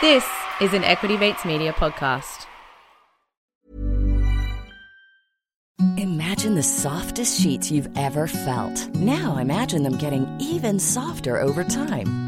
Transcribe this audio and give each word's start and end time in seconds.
This 0.00 0.24
is 0.60 0.74
an 0.74 0.84
Equity 0.84 1.16
Mates 1.16 1.44
Media 1.44 1.72
podcast. 1.72 2.46
Imagine 5.96 6.54
the 6.54 6.62
softest 6.62 7.40
sheets 7.40 7.72
you've 7.72 7.88
ever 7.98 8.28
felt. 8.28 8.94
Now 8.94 9.38
imagine 9.38 9.82
them 9.82 9.98
getting 9.98 10.28
even 10.40 10.78
softer 10.78 11.40
over 11.40 11.64
time. 11.64 12.27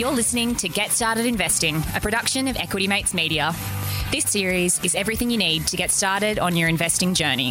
You're 0.00 0.12
listening 0.12 0.54
to 0.54 0.68
Get 0.70 0.92
Started 0.92 1.26
Investing, 1.26 1.76
a 1.94 2.00
production 2.00 2.48
of 2.48 2.56
Equity 2.56 2.88
Mates 2.88 3.12
Media. 3.12 3.54
This 4.10 4.24
series 4.24 4.82
is 4.82 4.94
everything 4.94 5.28
you 5.28 5.36
need 5.36 5.66
to 5.66 5.76
get 5.76 5.90
started 5.90 6.38
on 6.38 6.56
your 6.56 6.70
investing 6.70 7.12
journey. 7.12 7.48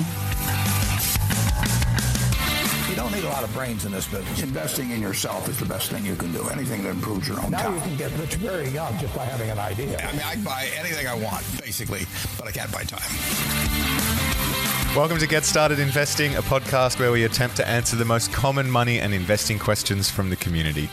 You 2.89 2.95
don't 2.95 3.12
need 3.12 3.23
a 3.23 3.30
lot 3.30 3.44
of 3.44 3.53
brains 3.53 3.85
in 3.85 3.91
this 3.91 4.08
business. 4.08 4.41
Investing 4.41 4.89
in 4.89 4.99
yourself 4.99 5.48
is 5.48 5.59
the 5.59 5.67
best 5.67 5.91
thing 5.91 6.03
you 6.03 6.16
can 6.16 6.31
do. 6.31 6.50
Anything 6.50 6.81
that 6.81 6.89
improves 6.89 7.28
your 7.28 7.39
own 7.39 7.52
Now 7.52 7.66
time. 7.66 7.75
you 7.75 7.81
can 7.81 7.95
get 7.97 8.11
rich 8.17 8.33
very 8.33 8.69
young 8.69 8.97
just 8.97 9.16
by 9.16 9.25
having 9.25 9.52
an 9.52 9.59
idea. 9.59 10.00
I 10.00 10.11
mean, 10.13 10.22
I 10.25 10.34
can 10.34 10.44
buy 10.44 10.69
anything 10.80 11.06
I 11.06 11.13
want, 11.13 11.45
basically, 11.61 12.08
but 12.39 12.47
I 12.47 12.52
can't 12.52 12.72
buy 12.72 12.81
time. 12.81 13.00
Welcome 14.95 15.19
to 15.19 15.28
Get 15.28 15.45
Started 15.45 15.78
Investing, 15.78 16.36
a 16.36 16.41
podcast 16.41 17.00
where 17.00 17.11
we 17.11 17.25
attempt 17.25 17.58
to 17.58 17.69
answer 17.69 17.95
the 17.95 18.06
most 18.06 18.34
common 18.34 18.72
money 18.72 19.00
and 19.00 19.13
investing 19.13 19.59
questions 19.59 20.09
from 20.09 20.31
the 20.31 20.36
community. 20.36 20.89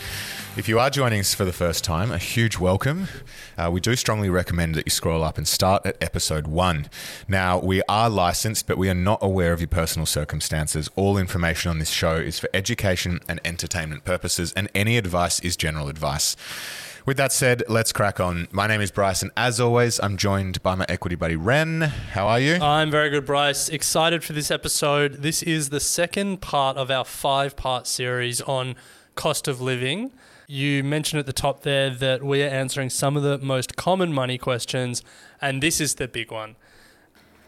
If 0.56 0.70
you 0.70 0.78
are 0.78 0.88
joining 0.88 1.20
us 1.20 1.34
for 1.34 1.44
the 1.44 1.52
first 1.52 1.84
time, 1.84 2.10
a 2.10 2.16
huge 2.16 2.58
welcome. 2.58 3.08
Uh, 3.58 3.68
we 3.70 3.78
do 3.78 3.94
strongly 3.94 4.30
recommend 4.30 4.74
that 4.76 4.86
you 4.86 4.90
scroll 4.90 5.22
up 5.22 5.36
and 5.36 5.46
start 5.46 5.84
at 5.84 6.02
episode 6.02 6.46
one. 6.46 6.88
Now, 7.28 7.58
we 7.58 7.82
are 7.90 8.08
licensed, 8.08 8.66
but 8.66 8.78
we 8.78 8.88
are 8.88 8.94
not 8.94 9.18
aware 9.20 9.52
of 9.52 9.60
your 9.60 9.68
personal 9.68 10.06
circumstances. 10.06 10.88
All 10.96 11.18
information 11.18 11.70
on 11.70 11.78
this 11.78 11.90
show 11.90 12.16
is 12.16 12.38
for 12.38 12.48
education 12.54 13.20
and 13.28 13.38
entertainment 13.44 14.04
purposes, 14.04 14.54
and 14.54 14.70
any 14.74 14.96
advice 14.96 15.40
is 15.40 15.58
general 15.58 15.88
advice. 15.88 16.36
With 17.04 17.18
that 17.18 17.32
said, 17.32 17.62
let's 17.68 17.92
crack 17.92 18.18
on. 18.18 18.48
My 18.50 18.66
name 18.66 18.80
is 18.80 18.90
Bryce, 18.90 19.20
and 19.20 19.32
as 19.36 19.60
always, 19.60 20.00
I'm 20.00 20.16
joined 20.16 20.62
by 20.62 20.74
my 20.74 20.86
equity 20.88 21.16
buddy 21.16 21.36
Ren. 21.36 21.82
How 21.82 22.28
are 22.28 22.40
you? 22.40 22.54
I'm 22.62 22.90
very 22.90 23.10
good, 23.10 23.26
Bryce. 23.26 23.68
Excited 23.68 24.24
for 24.24 24.32
this 24.32 24.50
episode. 24.50 25.16
This 25.16 25.42
is 25.42 25.68
the 25.68 25.80
second 25.80 26.40
part 26.40 26.78
of 26.78 26.90
our 26.90 27.04
five 27.04 27.56
part 27.56 27.86
series 27.86 28.40
on 28.40 28.74
cost 29.16 29.48
of 29.48 29.60
living. 29.60 30.12
You 30.46 30.84
mentioned 30.84 31.20
at 31.20 31.26
the 31.26 31.32
top 31.32 31.62
there 31.62 31.90
that 31.90 32.22
we 32.22 32.42
are 32.42 32.48
answering 32.48 32.90
some 32.90 33.16
of 33.16 33.22
the 33.22 33.38
most 33.38 33.76
common 33.76 34.12
money 34.12 34.38
questions, 34.38 35.02
and 35.40 35.62
this 35.62 35.80
is 35.80 35.96
the 35.96 36.06
big 36.06 36.30
one. 36.30 36.56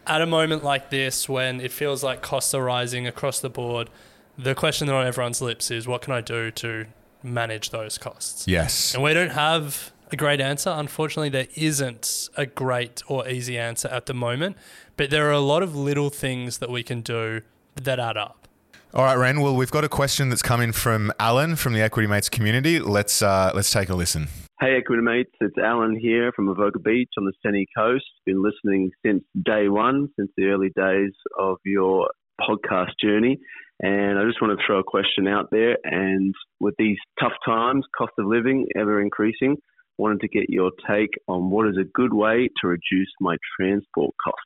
At 0.05 0.21
a 0.21 0.25
moment 0.25 0.63
like 0.63 0.89
this, 0.89 1.29
when 1.29 1.61
it 1.61 1.71
feels 1.71 2.03
like 2.03 2.21
costs 2.21 2.53
are 2.53 2.63
rising 2.63 3.07
across 3.07 3.39
the 3.39 3.49
board, 3.49 3.89
the 4.37 4.55
question 4.55 4.87
that 4.87 4.95
on 4.95 5.05
everyone's 5.05 5.41
lips 5.41 5.71
is 5.71 5.87
what 5.87 6.01
can 6.01 6.13
I 6.13 6.21
do 6.21 6.51
to 6.51 6.85
manage 7.23 7.69
those 7.69 7.97
costs? 7.97 8.47
yes. 8.47 8.93
And 8.93 9.03
we 9.03 9.13
don't 9.13 9.31
have 9.31 9.91
a 10.11 10.15
great 10.15 10.41
answer. 10.41 10.69
Unfortunately, 10.69 11.29
there 11.29 11.47
isn't 11.55 12.29
a 12.35 12.45
great 12.45 13.03
or 13.07 13.27
easy 13.27 13.57
answer 13.57 13.87
at 13.89 14.07
the 14.07 14.13
moment, 14.13 14.57
but 14.97 15.09
there 15.09 15.27
are 15.27 15.33
a 15.33 15.39
lot 15.39 15.63
of 15.63 15.75
little 15.75 16.09
things 16.09 16.57
that 16.57 16.69
we 16.69 16.83
can 16.83 17.01
do 17.01 17.41
that 17.75 17.99
add 17.99 18.17
up. 18.17 18.47
All 18.91 19.03
right, 19.03 19.15
Ren. 19.15 19.41
Well, 19.41 19.55
we've 19.55 19.69
got 19.69 19.83
a 19.83 19.89
question 19.89 20.29
that's 20.29 20.41
coming 20.41 20.71
from 20.71 21.13
Alan 21.19 21.55
from 21.55 21.73
the 21.73 21.81
Equity 21.81 22.07
Mates 22.07 22.27
community. 22.27 22.79
Let's 22.79 23.21
uh, 23.21 23.51
let's 23.53 23.69
take 23.69 23.89
a 23.89 23.95
listen. 23.95 24.27
Hey, 24.59 24.77
Equity 24.77 25.03
Mates. 25.03 25.31
It's 25.41 25.57
Alan 25.63 25.95
here 25.95 26.31
from 26.35 26.49
Avoca 26.49 26.79
Beach 26.79 27.11
on 27.15 27.25
the 27.25 27.33
sunny 27.45 27.67
coast. 27.77 28.05
Been 28.25 28.41
listening 28.41 28.89
since 29.05 29.23
day 29.45 29.69
one, 29.69 30.09
since 30.17 30.31
the 30.35 30.45
early 30.45 30.71
days 30.75 31.13
of 31.37 31.57
your 31.63 32.09
podcast 32.41 32.93
journey. 32.99 33.37
And 33.79 34.17
I 34.17 34.25
just 34.25 34.41
want 34.41 34.57
to 34.57 34.65
throw 34.65 34.79
a 34.79 34.83
question 34.83 35.27
out 35.27 35.49
there. 35.51 35.77
And 35.83 36.33
with 36.59 36.73
these 36.79 36.97
tough 37.19 37.33
times, 37.45 37.85
cost 37.95 38.13
of 38.17 38.25
living 38.25 38.65
ever 38.75 38.99
increasing, 38.99 39.57
wanted 39.99 40.21
to 40.21 40.27
get 40.27 40.49
your 40.49 40.71
take 40.89 41.11
on 41.27 41.51
what 41.51 41.67
is 41.67 41.77
a 41.79 41.87
good 41.93 42.13
way 42.13 42.49
to 42.61 42.67
reduce 42.67 43.11
my 43.21 43.37
transport 43.55 44.15
costs. 44.23 44.41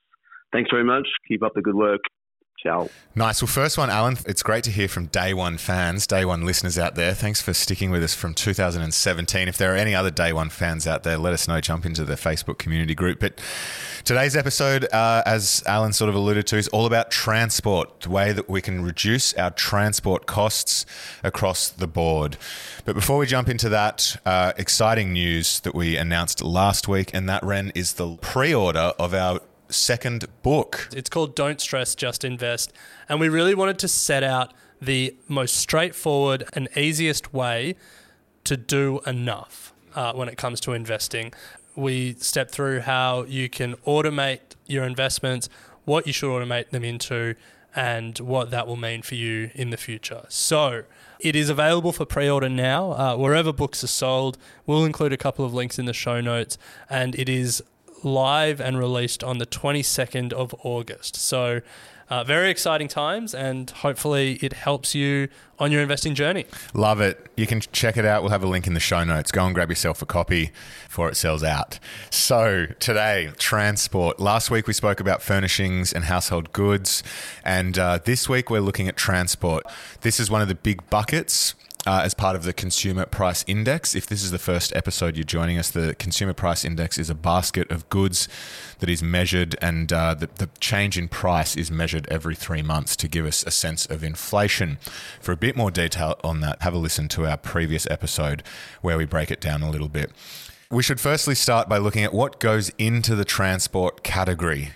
Thanks 0.51 0.69
very 0.69 0.83
much. 0.83 1.07
Keep 1.29 1.43
up 1.43 1.53
the 1.55 1.61
good 1.61 1.75
work. 1.75 2.01
Nice. 3.15 3.41
Well, 3.41 3.47
first 3.47 3.77
one, 3.77 3.89
Alan. 3.89 4.17
It's 4.25 4.41
great 4.41 4.63
to 4.63 4.71
hear 4.71 4.87
from 4.87 5.05
day 5.07 5.33
one 5.33 5.57
fans, 5.57 6.07
day 6.07 6.25
one 6.25 6.45
listeners 6.45 6.79
out 6.79 6.95
there. 6.95 7.13
Thanks 7.13 7.41
for 7.41 7.53
sticking 7.53 7.91
with 7.91 8.03
us 8.03 8.15
from 8.15 8.33
2017. 8.33 9.47
If 9.47 9.57
there 9.57 9.73
are 9.73 9.77
any 9.77 9.93
other 9.93 10.09
day 10.09 10.33
one 10.33 10.49
fans 10.49 10.87
out 10.87 11.03
there, 11.03 11.17
let 11.17 11.33
us 11.33 11.47
know. 11.47 11.61
Jump 11.61 11.85
into 11.85 12.05
the 12.05 12.15
Facebook 12.15 12.57
community 12.57 12.95
group. 12.95 13.19
But 13.19 13.39
today's 14.03 14.35
episode, 14.35 14.85
uh, 14.91 15.21
as 15.25 15.61
Alan 15.67 15.93
sort 15.93 16.09
of 16.09 16.15
alluded 16.15 16.47
to, 16.47 16.57
is 16.57 16.67
all 16.69 16.85
about 16.85 17.11
transport, 17.11 18.01
the 18.01 18.09
way 18.09 18.31
that 18.31 18.49
we 18.49 18.61
can 18.61 18.83
reduce 18.83 19.33
our 19.35 19.51
transport 19.51 20.25
costs 20.25 20.85
across 21.23 21.69
the 21.69 21.87
board. 21.87 22.37
But 22.85 22.95
before 22.95 23.17
we 23.17 23.27
jump 23.27 23.47
into 23.47 23.69
that, 23.69 24.17
uh, 24.25 24.53
exciting 24.57 25.13
news 25.13 25.59
that 25.59 25.75
we 25.75 25.97
announced 25.97 26.41
last 26.41 26.87
week, 26.87 27.11
and 27.13 27.29
that, 27.29 27.43
Ren, 27.43 27.71
is 27.75 27.93
the 27.93 28.15
pre 28.17 28.53
order 28.55 28.93
of 28.97 29.13
our 29.13 29.39
second 29.73 30.25
book. 30.41 30.89
It's 30.95 31.09
called 31.09 31.35
Don't 31.35 31.59
Stress, 31.59 31.95
Just 31.95 32.23
Invest. 32.23 32.71
And 33.09 33.19
we 33.19 33.29
really 33.29 33.55
wanted 33.55 33.79
to 33.79 33.87
set 33.87 34.23
out 34.23 34.53
the 34.79 35.15
most 35.27 35.55
straightforward 35.55 36.45
and 36.53 36.69
easiest 36.75 37.33
way 37.33 37.75
to 38.43 38.57
do 38.57 38.99
enough 39.05 39.73
uh, 39.95 40.13
when 40.13 40.27
it 40.27 40.37
comes 40.37 40.59
to 40.61 40.73
investing. 40.73 41.33
We 41.75 42.13
step 42.15 42.51
through 42.51 42.81
how 42.81 43.23
you 43.23 43.49
can 43.49 43.75
automate 43.87 44.41
your 44.65 44.83
investments, 44.83 45.49
what 45.85 46.05
you 46.05 46.13
should 46.13 46.29
automate 46.29 46.69
them 46.69 46.83
into, 46.83 47.35
and 47.75 48.19
what 48.19 48.51
that 48.51 48.67
will 48.67 48.77
mean 48.77 49.01
for 49.01 49.15
you 49.15 49.49
in 49.55 49.71
the 49.71 49.77
future. 49.77 50.25
So, 50.29 50.83
it 51.19 51.35
is 51.35 51.49
available 51.49 51.91
for 51.91 52.05
pre 52.05 52.29
order 52.29 52.49
now, 52.49 52.91
uh, 52.91 53.15
wherever 53.15 53.51
books 53.51 53.83
are 53.83 53.87
sold. 53.87 54.37
We'll 54.65 54.85
include 54.85 55.13
a 55.13 55.17
couple 55.17 55.45
of 55.45 55.53
links 55.53 55.79
in 55.79 55.85
the 55.85 55.93
show 55.93 56.21
notes, 56.21 56.57
and 56.89 57.15
it 57.15 57.29
is 57.29 57.63
live 58.03 58.59
and 58.59 58.77
released 58.77 59.23
on 59.23 59.37
the 59.37 59.45
22nd 59.45 60.33
of 60.33 60.53
August. 60.63 61.15
So, 61.15 61.61
uh, 62.09 62.23
very 62.23 62.51
exciting 62.51 62.87
times, 62.87 63.33
and 63.33 63.69
hopefully, 63.69 64.33
it 64.41 64.53
helps 64.53 64.93
you 64.93 65.29
on 65.57 65.71
your 65.71 65.81
investing 65.81 66.13
journey. 66.13 66.45
Love 66.73 66.99
it. 66.99 67.27
You 67.37 67.47
can 67.47 67.61
check 67.61 67.97
it 67.97 68.05
out. 68.05 68.21
We'll 68.21 68.31
have 68.31 68.43
a 68.43 68.47
link 68.47 68.67
in 68.67 68.73
the 68.73 68.79
show 68.79 69.03
notes. 69.03 69.31
Go 69.31 69.45
and 69.45 69.55
grab 69.55 69.69
yourself 69.69 70.01
a 70.01 70.05
copy 70.05 70.51
before 70.87 71.09
it 71.09 71.15
sells 71.15 71.43
out. 71.43 71.79
So, 72.09 72.67
today, 72.79 73.31
transport. 73.37 74.19
Last 74.19 74.51
week 74.51 74.67
we 74.67 74.73
spoke 74.73 74.99
about 74.99 75.21
furnishings 75.21 75.93
and 75.93 76.03
household 76.03 76.51
goods. 76.51 77.03
And 77.43 77.79
uh, 77.79 77.99
this 78.03 78.27
week 78.27 78.49
we're 78.49 78.61
looking 78.61 78.87
at 78.87 78.97
transport. 78.97 79.63
This 80.01 80.19
is 80.19 80.29
one 80.29 80.41
of 80.41 80.47
the 80.47 80.55
big 80.55 80.87
buckets. 80.89 81.55
Uh, 81.85 81.99
as 82.05 82.13
part 82.13 82.37
of 82.37 82.43
the 82.43 82.53
Consumer 82.53 83.05
Price 83.05 83.43
Index. 83.45 83.93
If 83.93 84.07
this 84.07 84.23
is 84.23 84.31
the 84.31 84.39
first 84.39 84.73
episode 84.73 85.17
you're 85.17 85.25
joining 85.25 85.57
us, 85.57 85.69
the 85.69 85.95
Consumer 85.99 86.31
Price 86.31 86.63
Index 86.63 86.97
is 86.97 87.09
a 87.09 87.13
basket 87.13 87.69
of 87.69 87.89
goods 87.89 88.29
that 88.79 88.87
is 88.87 89.03
measured, 89.03 89.57
and 89.61 89.91
uh, 89.91 90.13
the, 90.13 90.29
the 90.35 90.49
change 90.61 90.97
in 90.97 91.09
price 91.09 91.57
is 91.57 91.69
measured 91.69 92.07
every 92.09 92.35
three 92.35 92.61
months 92.61 92.95
to 92.95 93.09
give 93.09 93.25
us 93.25 93.43
a 93.45 93.51
sense 93.51 93.85
of 93.85 94.01
inflation. 94.01 94.77
For 95.19 95.33
a 95.33 95.37
bit 95.37 95.57
more 95.57 95.71
detail 95.71 96.17
on 96.23 96.39
that, 96.39 96.61
have 96.61 96.73
a 96.73 96.77
listen 96.77 97.09
to 97.09 97.25
our 97.25 97.35
previous 97.35 97.85
episode 97.87 98.43
where 98.81 98.97
we 98.97 99.03
break 99.03 99.29
it 99.29 99.41
down 99.41 99.61
a 99.61 99.69
little 99.69 99.89
bit. 99.89 100.13
We 100.71 100.83
should 100.83 101.01
firstly 101.01 101.35
start 101.35 101.67
by 101.67 101.79
looking 101.79 102.05
at 102.05 102.13
what 102.13 102.39
goes 102.39 102.71
into 102.77 103.13
the 103.13 103.25
transport 103.25 104.03
category. 104.03 104.71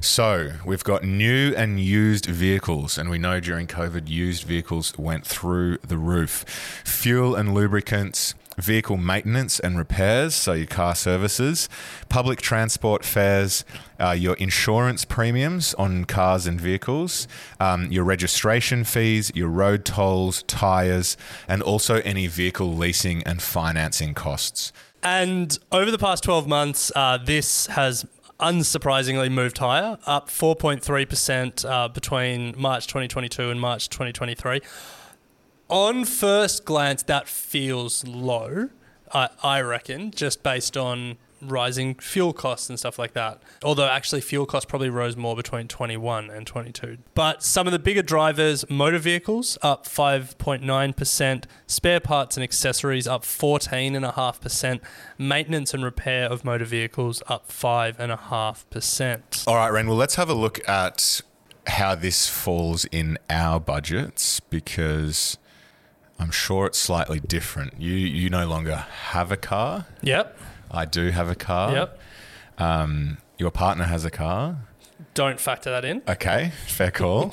So, 0.00 0.52
we've 0.64 0.84
got 0.84 1.02
new 1.02 1.52
and 1.56 1.80
used 1.80 2.26
vehicles, 2.26 2.98
and 2.98 3.10
we 3.10 3.18
know 3.18 3.40
during 3.40 3.66
COVID, 3.66 4.08
used 4.08 4.44
vehicles 4.44 4.96
went 4.96 5.26
through 5.26 5.78
the 5.78 5.98
roof. 5.98 6.44
Fuel 6.84 7.34
and 7.34 7.52
lubricants, 7.52 8.34
vehicle 8.58 8.96
maintenance 8.96 9.58
and 9.58 9.76
repairs, 9.78 10.34
so 10.34 10.52
your 10.52 10.66
car 10.66 10.94
services, 10.94 11.68
public 12.08 12.40
transport 12.40 13.04
fares, 13.04 13.64
uh, 13.98 14.10
your 14.10 14.34
insurance 14.36 15.04
premiums 15.04 15.74
on 15.74 16.04
cars 16.04 16.46
and 16.46 16.60
vehicles, 16.60 17.26
um, 17.60 17.90
your 17.90 18.04
registration 18.04 18.84
fees, 18.84 19.32
your 19.34 19.48
road 19.48 19.84
tolls, 19.84 20.42
tyres, 20.44 21.16
and 21.48 21.62
also 21.62 21.96
any 22.02 22.26
vehicle 22.26 22.74
leasing 22.74 23.22
and 23.24 23.42
financing 23.42 24.14
costs. 24.14 24.72
And 25.02 25.56
over 25.70 25.90
the 25.90 25.98
past 25.98 26.24
12 26.24 26.48
months, 26.48 26.90
uh, 26.96 27.18
this 27.18 27.66
has 27.66 28.04
unsurprisingly 28.40 29.30
moved 29.30 29.58
higher, 29.58 29.98
up 30.06 30.28
4.3% 30.28 31.68
uh, 31.68 31.88
between 31.88 32.54
March 32.56 32.86
2022 32.86 33.50
and 33.50 33.60
March 33.60 33.88
2023. 33.88 34.60
on 35.68 36.04
first 36.04 36.64
glance, 36.64 37.02
that 37.04 37.28
feels 37.28 38.06
low. 38.06 38.70
I, 39.12 39.28
I 39.42 39.60
reckon, 39.60 40.10
just 40.10 40.42
based 40.42 40.76
on 40.76 41.16
rising 41.40 41.94
fuel 41.96 42.32
costs 42.32 42.68
and 42.68 42.78
stuff 42.78 42.98
like 42.98 43.12
that. 43.12 43.42
Although 43.62 43.88
actually 43.88 44.20
fuel 44.20 44.46
costs 44.46 44.68
probably 44.68 44.90
rose 44.90 45.16
more 45.16 45.36
between 45.36 45.68
21 45.68 46.30
and 46.30 46.46
22. 46.46 46.98
But 47.14 47.42
some 47.42 47.66
of 47.66 47.72
the 47.72 47.78
bigger 47.78 48.02
drivers, 48.02 48.68
motor 48.70 48.98
vehicles 48.98 49.58
up 49.62 49.86
5.9%, 49.86 51.44
spare 51.66 52.00
parts 52.00 52.36
and 52.36 52.44
accessories 52.44 53.06
up 53.06 53.22
14.5%, 53.22 54.80
maintenance 55.16 55.74
and 55.74 55.84
repair 55.84 56.26
of 56.26 56.44
motor 56.44 56.64
vehicles 56.64 57.22
up 57.28 57.48
5.5%. 57.48 59.46
All 59.46 59.56
right, 59.56 59.70
Ren. 59.70 59.86
Well, 59.86 59.96
let's 59.96 60.16
have 60.16 60.28
a 60.28 60.34
look 60.34 60.66
at 60.68 61.22
how 61.66 61.94
this 61.94 62.28
falls 62.28 62.86
in 62.86 63.18
our 63.28 63.60
budgets 63.60 64.40
because 64.40 65.36
I'm 66.18 66.30
sure 66.30 66.66
it's 66.66 66.78
slightly 66.78 67.20
different. 67.20 67.80
You 67.80 67.92
you 67.92 68.28
no 68.28 68.46
longer 68.46 68.76
have 68.76 69.30
a 69.30 69.36
car. 69.36 69.86
Yep. 70.02 70.38
I 70.70 70.84
do 70.84 71.10
have 71.10 71.28
a 71.28 71.34
car. 71.34 71.72
Yep. 71.72 72.00
Um, 72.58 73.18
your 73.38 73.50
partner 73.50 73.84
has 73.84 74.04
a 74.04 74.10
car. 74.10 74.56
Don't 75.14 75.40
factor 75.40 75.70
that 75.70 75.84
in. 75.84 76.02
Okay, 76.08 76.52
fair 76.66 76.90
call. 76.90 77.32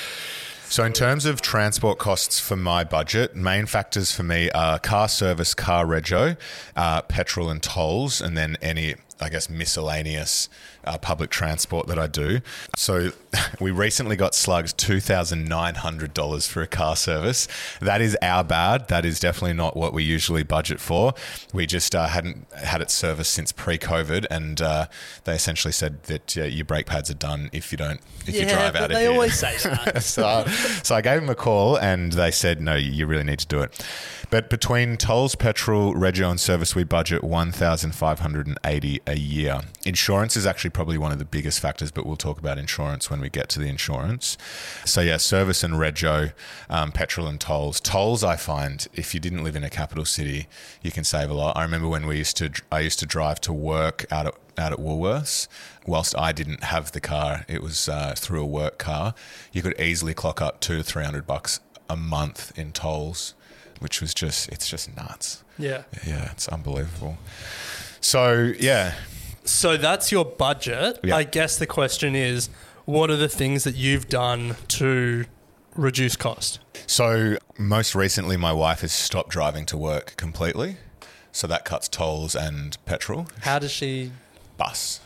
so, 0.68 0.84
in 0.84 0.92
terms 0.92 1.24
of 1.24 1.40
transport 1.40 1.98
costs 1.98 2.38
for 2.38 2.56
my 2.56 2.84
budget, 2.84 3.34
main 3.34 3.66
factors 3.66 4.12
for 4.12 4.22
me 4.22 4.50
are 4.50 4.78
car 4.78 5.08
service, 5.08 5.54
car 5.54 5.86
rego, 5.86 6.36
uh, 6.76 7.02
petrol 7.02 7.48
and 7.48 7.62
tolls, 7.62 8.20
and 8.20 8.36
then 8.36 8.56
any, 8.60 8.96
I 9.20 9.28
guess, 9.28 9.48
miscellaneous 9.48 10.48
uh, 10.84 10.98
public 10.98 11.30
transport 11.30 11.86
that 11.88 11.98
I 11.98 12.06
do. 12.06 12.40
So, 12.76 13.12
we 13.60 13.70
recently 13.70 14.16
got 14.16 14.34
slugs 14.34 14.72
$2,900 14.74 16.48
for 16.48 16.62
a 16.62 16.66
car 16.66 16.96
service. 16.96 17.48
That 17.80 18.00
is 18.00 18.16
our 18.22 18.44
bad. 18.44 18.88
That 18.88 19.04
is 19.04 19.20
definitely 19.20 19.54
not 19.54 19.76
what 19.76 19.92
we 19.92 20.02
usually 20.02 20.42
budget 20.42 20.80
for. 20.80 21.14
We 21.52 21.66
just 21.66 21.94
uh, 21.94 22.08
hadn't 22.08 22.46
had 22.52 22.80
it 22.80 22.90
serviced 22.90 23.32
since 23.32 23.52
pre 23.52 23.78
COVID, 23.78 24.26
and 24.30 24.60
uh, 24.60 24.86
they 25.24 25.34
essentially 25.34 25.72
said 25.72 26.02
that 26.04 26.36
uh, 26.36 26.44
your 26.44 26.64
brake 26.64 26.86
pads 26.86 27.10
are 27.10 27.14
done 27.14 27.50
if 27.52 27.72
you 27.72 27.78
don't, 27.78 28.00
if 28.26 28.34
you 28.34 28.46
drive 28.46 28.74
out 28.76 28.84
of 28.84 28.88
they 28.90 29.00
here. 29.02 29.08
They 29.08 29.14
always 29.14 29.38
say 29.38 29.56
that. 29.62 30.02
so, 30.02 30.44
so 30.82 30.94
I 30.94 31.00
gave 31.00 31.20
them 31.20 31.30
a 31.30 31.34
call 31.34 31.76
and 31.76 32.12
they 32.12 32.30
said, 32.30 32.60
no, 32.60 32.74
you 32.74 33.06
really 33.06 33.24
need 33.24 33.38
to 33.40 33.46
do 33.46 33.60
it. 33.60 33.84
But 34.30 34.48
between 34.48 34.96
tolls, 34.96 35.34
petrol, 35.34 35.94
rego, 35.94 36.30
and 36.30 36.38
service, 36.38 36.74
we 36.76 36.84
budget 36.84 37.24
1580 37.24 39.00
a 39.10 39.16
year. 39.16 39.60
Insurance 39.84 40.36
is 40.36 40.46
actually 40.46 40.70
probably 40.70 40.98
one 40.98 41.12
of 41.12 41.18
the 41.18 41.24
biggest 41.24 41.60
factors, 41.60 41.90
but 41.90 42.06
we'll 42.06 42.16
talk 42.16 42.38
about 42.38 42.58
insurance 42.58 43.10
when 43.10 43.20
we 43.20 43.28
get 43.28 43.48
to 43.50 43.58
the 43.58 43.66
insurance. 43.66 44.38
So, 44.84 45.00
yeah, 45.00 45.16
service 45.16 45.62
and 45.64 45.74
rego, 45.74 46.32
um, 46.68 46.92
petrol 46.92 47.26
and 47.26 47.40
tolls. 47.40 47.80
Tolls, 47.80 48.22
I 48.22 48.36
find, 48.36 48.86
if 48.94 49.14
you 49.14 49.20
didn't 49.20 49.44
live 49.44 49.56
in 49.56 49.64
a 49.64 49.70
capital 49.70 50.04
city, 50.04 50.46
you 50.82 50.90
can 50.90 51.04
save 51.04 51.30
a 51.30 51.34
lot. 51.34 51.56
I 51.56 51.62
remember 51.62 51.88
when 51.88 52.06
we 52.06 52.18
used 52.18 52.36
to, 52.38 52.50
I 52.70 52.80
used 52.80 52.98
to 53.00 53.06
drive 53.06 53.40
to 53.42 53.52
work 53.52 54.06
out 54.10 54.26
at 54.26 54.34
out 54.58 54.72
at 54.72 54.78
Woolworths, 54.78 55.48
whilst 55.86 56.14
I 56.18 56.32
didn't 56.32 56.64
have 56.64 56.92
the 56.92 57.00
car, 57.00 57.46
it 57.48 57.62
was 57.62 57.88
uh, 57.88 58.14
through 58.16 58.42
a 58.42 58.46
work 58.46 58.78
car. 58.78 59.14
You 59.52 59.62
could 59.62 59.78
easily 59.80 60.12
clock 60.12 60.42
up 60.42 60.60
two 60.60 60.76
to 60.76 60.82
three 60.82 61.04
hundred 61.04 61.26
bucks 61.26 61.60
a 61.88 61.96
month 61.96 62.56
in 62.58 62.72
tolls, 62.72 63.34
which 63.78 64.00
was 64.00 64.12
just 64.12 64.48
it's 64.50 64.68
just 64.68 64.94
nuts. 64.96 65.42
yeah. 65.58 65.84
Yeah, 66.06 66.30
it's 66.32 66.46
unbelievable. 66.48 67.16
So 68.00 68.52
yeah, 68.58 68.94
So 69.44 69.76
that's 69.76 70.10
your 70.10 70.24
budget. 70.24 71.00
Yeah. 71.02 71.16
I 71.16 71.24
guess 71.24 71.56
the 71.58 71.66
question 71.66 72.14
is, 72.14 72.48
what 72.84 73.10
are 73.10 73.16
the 73.16 73.28
things 73.28 73.64
that 73.64 73.76
you've 73.76 74.08
done 74.08 74.56
to 74.68 75.24
reduce 75.76 76.16
cost? 76.16 76.60
so 76.86 77.36
most 77.58 77.94
recently, 77.94 78.36
my 78.36 78.52
wife 78.52 78.80
has 78.80 78.92
stopped 78.92 79.30
driving 79.30 79.66
to 79.66 79.76
work 79.76 80.14
completely, 80.16 80.76
so 81.30 81.46
that 81.46 81.64
cuts 81.64 81.88
tolls 81.88 82.34
and 82.34 82.76
petrol. 82.86 83.28
How 83.42 83.58
does 83.58 83.70
she? 83.70 84.10
bus. 84.56 85.00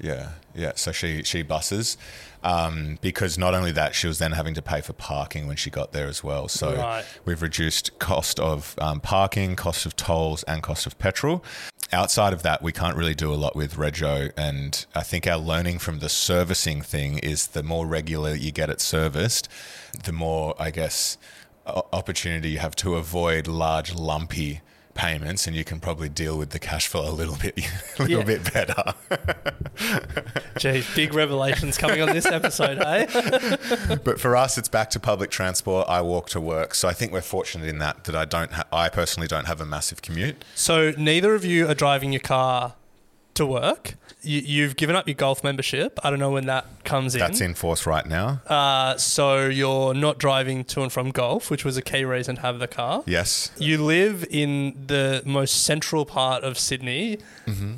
Yeah, 0.00 0.30
yeah. 0.54 0.72
So 0.76 0.92
she 0.92 1.22
she 1.24 1.42
buses 1.42 1.96
um, 2.42 2.98
because 3.00 3.36
not 3.36 3.54
only 3.54 3.72
that, 3.72 3.94
she 3.94 4.06
was 4.06 4.18
then 4.18 4.32
having 4.32 4.54
to 4.54 4.62
pay 4.62 4.80
for 4.80 4.92
parking 4.92 5.46
when 5.46 5.56
she 5.56 5.70
got 5.70 5.92
there 5.92 6.06
as 6.06 6.22
well. 6.22 6.48
So 6.48 6.76
Right. 6.76 7.04
we've 7.24 7.42
reduced 7.42 7.98
cost 7.98 8.38
of 8.38 8.74
um, 8.78 9.00
parking, 9.00 9.56
cost 9.56 9.86
of 9.86 9.96
tolls, 9.96 10.42
and 10.44 10.62
cost 10.62 10.86
of 10.86 10.98
petrol. 10.98 11.44
Outside 11.92 12.32
of 12.32 12.42
that, 12.42 12.62
we 12.62 12.70
can't 12.70 12.96
really 12.96 13.14
do 13.14 13.32
a 13.32 13.36
lot 13.36 13.56
with 13.56 13.74
Rego, 13.76 14.30
and 14.36 14.84
I 14.94 15.02
think 15.02 15.26
our 15.26 15.38
learning 15.38 15.78
from 15.78 16.00
the 16.00 16.08
servicing 16.10 16.82
thing 16.82 17.18
is 17.18 17.48
the 17.48 17.62
more 17.62 17.86
regular 17.86 18.34
you 18.34 18.52
get 18.52 18.68
it 18.68 18.80
serviced, 18.80 19.48
the 20.04 20.12
more 20.12 20.54
I 20.58 20.70
guess 20.70 21.16
opportunity 21.66 22.50
you 22.50 22.58
have 22.58 22.76
to 22.76 22.94
avoid 22.96 23.46
large 23.46 23.94
lumpy 23.94 24.60
payments 24.98 25.46
and 25.46 25.54
you 25.56 25.64
can 25.64 25.78
probably 25.80 26.08
deal 26.08 26.36
with 26.36 26.50
the 26.50 26.58
cash 26.58 26.88
flow 26.88 27.08
a 27.08 27.14
little 27.14 27.36
bit 27.36 27.56
a 27.98 28.02
little 28.02 28.18
Yeah. 28.18 28.24
bit 28.24 28.52
better 28.52 28.82
Geez, 30.58 30.92
big 30.96 31.14
revelations 31.14 31.78
coming 31.78 32.02
on 32.02 32.08
this 32.08 32.26
episode, 32.26 32.78
hey? 32.78 33.06
Eh? 33.08 33.96
but 34.04 34.20
for 34.20 34.34
us 34.36 34.58
it's 34.58 34.68
back 34.68 34.90
to 34.90 35.00
public 35.00 35.30
transport 35.30 35.86
i 35.88 36.00
walk 36.02 36.28
to 36.30 36.40
work 36.40 36.74
so 36.74 36.88
i 36.88 36.92
think 36.92 37.12
we're 37.12 37.20
fortunate 37.20 37.68
in 37.68 37.78
that 37.78 38.04
that 38.04 38.16
i 38.16 38.24
don't 38.24 38.52
ha- 38.52 38.64
i 38.72 38.88
personally 38.88 39.28
don't 39.28 39.46
have 39.46 39.60
a 39.60 39.66
massive 39.66 40.02
commute 40.02 40.44
So 40.56 40.92
neither 40.98 41.34
of 41.34 41.44
you 41.44 41.68
are 41.68 41.74
driving 41.74 42.12
your 42.12 42.20
car 42.20 42.74
to 43.38 43.46
work. 43.46 43.94
You, 44.22 44.40
you've 44.40 44.76
given 44.76 44.94
up 44.96 45.06
your 45.08 45.14
golf 45.14 45.42
membership. 45.42 45.98
I 46.04 46.10
don't 46.10 46.18
know 46.18 46.30
when 46.30 46.46
that 46.46 46.66
comes 46.84 47.14
in. 47.14 47.20
that's 47.20 47.40
in 47.40 47.54
force 47.54 47.86
right 47.86 48.04
now 48.06 48.40
Uh, 48.46 48.96
so 48.96 49.46
you're 49.46 49.94
not 49.94 50.18
driving 50.18 50.64
to 50.64 50.82
and 50.82 50.92
from 50.92 51.10
golf, 51.10 51.50
which 51.50 51.64
was 51.64 51.76
a 51.76 51.82
key 51.82 52.04
reason 52.04 52.36
to 52.36 52.42
have 52.42 52.58
the 52.58 52.68
car. 52.68 53.02
yes 53.06 53.50
You 53.58 53.82
live 53.84 54.26
in 54.30 54.74
the 54.86 55.22
most 55.24 55.64
central 55.64 56.04
part 56.04 56.42
of 56.44 56.58
Sydney. 56.58 57.18
Mm-hmm. 57.46 57.74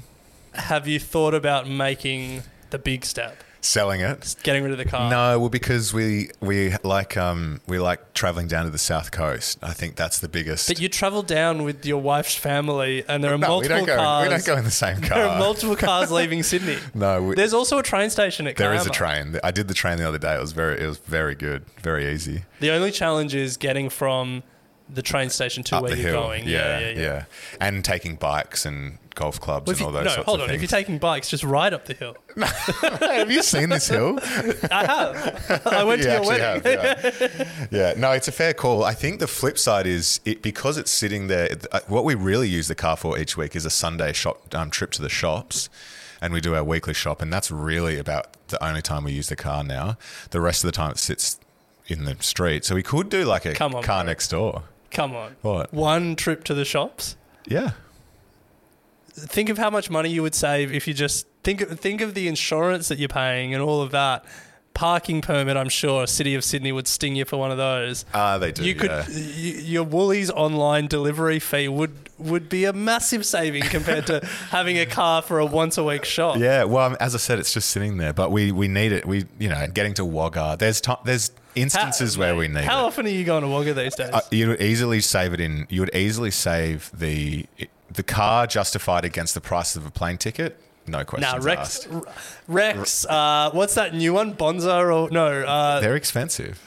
Have 0.55 0.89
you 0.89 0.99
thought 0.99 1.35
about 1.35 1.69
making 1.69 2.43
the 2.71 2.79
big 2.79 3.05
step, 3.05 3.45
selling 3.63 4.01
it 4.01 4.35
getting 4.43 4.63
rid 4.63 4.73
of 4.73 4.79
the 4.79 4.85
car? 4.85 5.11
no 5.11 5.39
well 5.39 5.49
because 5.51 5.93
we 5.93 6.31
we 6.41 6.75
like 6.83 7.17
um 7.17 7.61
we 7.67 7.79
like 7.79 8.15
traveling 8.15 8.47
down 8.47 8.65
to 8.65 8.71
the 8.71 8.79
south 8.79 9.11
coast 9.13 9.59
i 9.63 9.73
think 9.73 9.97
that's 9.97 10.19
the 10.21 10.29
biggest 10.29 10.67
But 10.69 10.81
you 10.81 10.89
travel 10.89 11.23
down 11.23 11.63
with 11.63 11.85
your 11.85 12.01
wife's 12.01 12.35
family, 12.35 13.05
and 13.07 13.23
there 13.23 13.33
are 13.35 13.39
no, 13.39 13.47
we 13.47 13.51
multiple 13.69 13.77
don't 13.79 13.87
go 13.87 13.97
cars. 13.97 14.25
we 14.25 14.31
don't 14.31 14.45
go 14.47 14.57
in 14.57 14.65
the 14.65 14.71
same 14.71 15.01
car 15.03 15.09
There 15.19 15.27
are 15.29 15.39
multiple 15.39 15.77
cars 15.77 16.11
leaving 16.19 16.43
Sydney. 16.43 16.79
no 16.95 17.23
we, 17.23 17.35
There's 17.35 17.53
also 17.55 17.79
a 17.79 17.83
train 17.83 18.09
station 18.11 18.47
at 18.47 18.57
there 18.57 18.73
is 18.75 18.87
a 18.87 18.91
train 18.91 19.39
i 19.45 19.51
did 19.51 19.69
the 19.69 19.75
train 19.75 19.99
the 19.99 20.09
other 20.09 20.19
day 20.19 20.35
it 20.35 20.41
was 20.41 20.53
very 20.53 20.81
it 20.83 20.87
was 20.87 20.99
very 20.99 21.35
good 21.35 21.65
very 21.83 22.11
easy 22.13 22.45
The 22.61 22.71
only 22.71 22.91
challenge 22.91 23.35
is 23.35 23.57
getting 23.57 23.91
from 23.91 24.43
the 24.93 25.03
train 25.03 25.31
station 25.31 25.63
to 25.65 25.77
up 25.77 25.83
where 25.85 25.95
you're 25.95 26.11
hill. 26.11 26.23
going. 26.23 26.49
Yeah, 26.49 26.81
yeah, 26.81 26.91
yeah. 27.01 27.25
and 27.61 27.85
taking 27.85 28.17
bikes 28.17 28.67
and 28.67 28.99
golf 29.21 29.41
clubs 29.41 29.67
Well, 29.69 29.77
and 29.77 29.87
all 29.87 29.93
those 30.05 30.17
no, 30.17 30.23
hold 30.23 30.41
on. 30.41 30.49
things. 30.49 30.57
If 30.57 30.63
you're 30.63 30.79
taking 30.81 30.99
bikes, 30.99 31.29
just 31.29 31.45
ride 31.45 31.75
up 31.75 31.85
the 31.85 31.95
hill. 31.95 32.17
have 33.01 33.31
you 33.31 33.43
seen 33.43 33.69
this 33.69 33.87
hill? 33.89 34.19
I 34.71 34.85
have. 34.87 35.63
I 35.67 35.85
went 35.85 36.03
to 36.03 36.09
You 36.09 36.15
your 36.15 36.33
actually 36.33 36.41
wedding. 36.41 36.81
have, 36.83 37.21
yeah. 37.31 37.69
yeah, 37.71 37.95
no, 37.97 38.13
it's 38.13 38.29
a 38.29 38.33
fair 38.33 38.55
call. 38.55 38.83
I 38.85 38.95
think 38.95 39.21
the 39.21 39.27
flip 39.27 39.59
side 39.59 39.87
is 39.87 40.21
it 40.25 40.41
because 40.43 40.79
it's 40.79 40.91
sitting 40.91 41.27
there. 41.27 41.51
uh, 41.71 41.81
What 41.87 42.05
we 42.05 42.15
really 42.15 42.49
use 42.49 42.67
the 42.69 42.75
car 42.75 42.97
for 42.97 43.19
each 43.19 43.37
week 43.37 43.55
is 43.55 43.65
a 43.67 43.71
Sunday 43.71 44.13
shop 44.13 44.55
um, 44.55 44.71
trip 44.71 44.91
to 44.93 45.03
the 45.03 45.09
shops, 45.11 45.69
and 46.23 46.33
we 46.33 46.41
do 46.41 46.55
our 46.55 46.65
weekly 46.65 46.95
shop, 46.95 47.21
and 47.23 47.33
that's 47.33 47.51
really 47.51 47.99
about 47.99 48.37
the 48.49 48.63
only 48.65 48.83
time 48.83 49.05
we 49.05 49.13
use 49.13 49.29
the 49.29 49.37
car 49.37 49.63
now. 49.63 49.97
The 50.31 50.41
rest 50.41 50.65
of 50.65 50.69
the 50.69 50.73
time 50.73 50.93
it 50.93 50.99
sits 50.99 51.39
in 51.87 52.05
the 52.05 52.17
street, 52.21 52.65
so 52.65 52.75
we 52.75 52.83
could 52.83 53.09
do 53.11 53.25
like 53.25 53.45
a 53.45 53.53
Come 53.55 53.75
on, 53.75 53.83
car 53.83 54.03
bro. 54.03 54.07
next 54.11 54.29
door. 54.29 54.63
Come 54.91 55.15
on. 55.15 55.37
What? 55.43 55.73
One 55.75 56.17
trip 56.17 56.43
to 56.45 56.55
the 56.55 56.65
shops. 56.65 57.17
Yeah, 57.47 57.71
Think 59.13 59.49
of 59.49 59.59
how 59.59 59.71
much 59.71 59.91
money 59.91 60.11
you 60.11 60.23
would 60.23 60.35
save 60.35 60.73
if 60.73 60.87
you 60.89 60.95
just 60.95 61.27
think 61.43 61.61
of, 61.61 61.79
think 61.81 62.01
of 62.01 62.15
the 62.15 62.29
insurance 62.29 62.89
that 62.89 62.99
you're 62.99 63.09
paying 63.09 63.55
and 63.55 63.63
all 63.63 63.81
of 63.83 63.91
that. 63.93 64.25
Parking 64.73 65.21
permit, 65.21 65.57
I'm 65.57 65.69
sure, 65.69 66.07
City 66.07 66.35
of 66.37 66.45
Sydney 66.45 66.71
would 66.73 66.87
sting 66.87 67.17
you 67.17 67.25
for 67.25 67.37
one 67.37 67.51
of 67.51 67.59
those. 67.59 68.05
ah, 68.15 68.39
they 68.39 68.53
do. 68.53 68.65
you 68.65 68.75
could 68.77 68.89
yeah. 68.91 69.05
y- 69.09 69.61
your 69.63 69.85
Woolies 69.85 70.31
online 70.31 70.87
delivery 70.87 71.39
fee 71.41 71.69
would 71.69 72.09
would 72.19 72.49
be 72.49 72.65
a 72.67 72.73
massive 72.73 73.27
saving 73.27 73.63
compared 73.65 74.07
to 74.07 74.25
having 74.51 74.79
a 74.79 74.87
car 74.87 75.23
for 75.23 75.39
a 75.41 75.45
once 75.45 75.77
a 75.77 75.83
week 75.85 76.05
shop. 76.05 76.39
Yeah, 76.39 76.65
well, 76.65 76.87
um, 76.87 76.97
as 77.01 77.15
I 77.15 77.19
said, 77.19 77.39
it's 77.41 77.53
just 77.53 77.69
sitting 77.71 77.97
there, 77.99 78.13
but 78.13 78.31
we, 78.31 78.53
we 78.53 78.69
need 78.69 78.93
it. 78.93 79.05
We 79.05 79.27
you 79.39 79.49
know, 79.49 79.67
getting 79.67 79.93
to 79.95 80.05
Wagga. 80.05 80.57
There's 80.59 80.81
ti 80.81 80.93
there's 81.05 81.33
instances 81.57 82.17
where 82.17 82.37
we 82.37 82.47
need 82.47 82.65
How 82.65 82.85
it. 82.85 82.87
often 82.87 83.07
are 83.07 83.11
you 83.11 83.25
going 83.25 83.43
to 83.43 83.49
Wagga 83.49 83.75
these 83.75 83.97
days? 83.97 84.11
Uh, 84.11 84.21
you 84.31 84.49
would 84.51 84.63
easily 84.63 85.01
save 85.01 85.35
it 85.35 85.41
in. 85.41 85.67
You 85.69 85.81
would 85.81 85.95
easily 85.95 86.31
save 86.31 86.91
the 86.95 87.45
the 87.93 88.03
car 88.03 88.47
justified 88.47 89.05
against 89.05 89.35
the 89.35 89.41
price 89.41 89.77
of 89.77 89.85
a 89.87 89.91
plane 89.91 90.19
ticket. 90.19 90.59
No 90.87 90.99
Now 90.99 91.05
questions 91.05 91.45
Rex, 91.45 91.61
asked. 91.61 91.89
Rex, 92.49 93.07
uh, 93.07 93.51
what's 93.53 93.75
that 93.75 93.95
new 93.95 94.13
one? 94.15 94.33
Bonza 94.33 94.77
or 94.79 95.11
no? 95.11 95.43
Uh, 95.43 95.81
They're 95.81 95.95
expensive. 95.97 96.67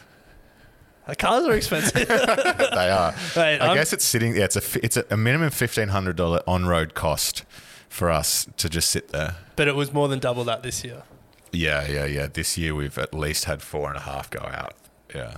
The 1.08 1.15
cars 1.18 1.44
are 1.46 1.53
expensive. 1.53 1.94
They 2.08 2.89
are. 2.89 3.13
I 3.36 3.58
I'm- 3.60 3.75
guess 3.75 3.92
it's 3.92 4.06
sitting. 4.06 4.36
Yeah, 4.36 4.46
it's 4.46 4.56
a 4.56 4.86
it's 4.86 4.96
a, 4.98 5.06
a 5.12 5.18
minimum 5.18 5.50
fifteen 5.50 5.89
hundred 5.89 6.15
dollar 6.15 6.42
on 6.48 6.65
road 6.65 6.94
cost 6.94 7.44
for 7.89 8.10
us 8.10 8.48
to 8.58 8.70
just 8.70 8.89
sit 8.89 9.10
there. 9.10 9.36
but 9.56 9.68
it 9.68 9.75
was 9.75 9.92
more 9.94 10.08
than 10.08 10.20
double 10.20 10.44
that 10.46 10.63
this 10.63 10.84
year. 10.84 11.03
Yeah, 11.51 11.86
yeah, 11.92 12.06
yeah. 12.06 12.27
This 12.32 12.58
year 12.58 12.74
we've 12.74 12.98
at 12.98 13.13
least 13.13 13.46
had 13.46 13.62
four 13.62 13.89
and 13.89 13.98
a 13.98 14.01
half 14.01 14.30
go 14.30 14.39
out. 14.39 14.74
Yeah. 15.13 15.38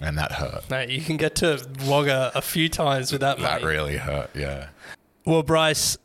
And 0.00 0.16
that 0.16 0.32
hurt. 0.32 0.70
Mate, 0.70 0.88
you 0.88 1.02
can 1.02 1.16
get 1.18 1.34
to 1.36 1.62
Wagga 1.86 2.32
a 2.34 2.40
few 2.40 2.68
times 2.70 3.12
with 3.12 3.20
that, 3.20 3.38
That 3.40 3.62
really 3.62 3.98
hurt. 3.98 4.30
Yeah. 4.34 4.68
Well, 5.24 5.44
Bryce, 5.44 5.98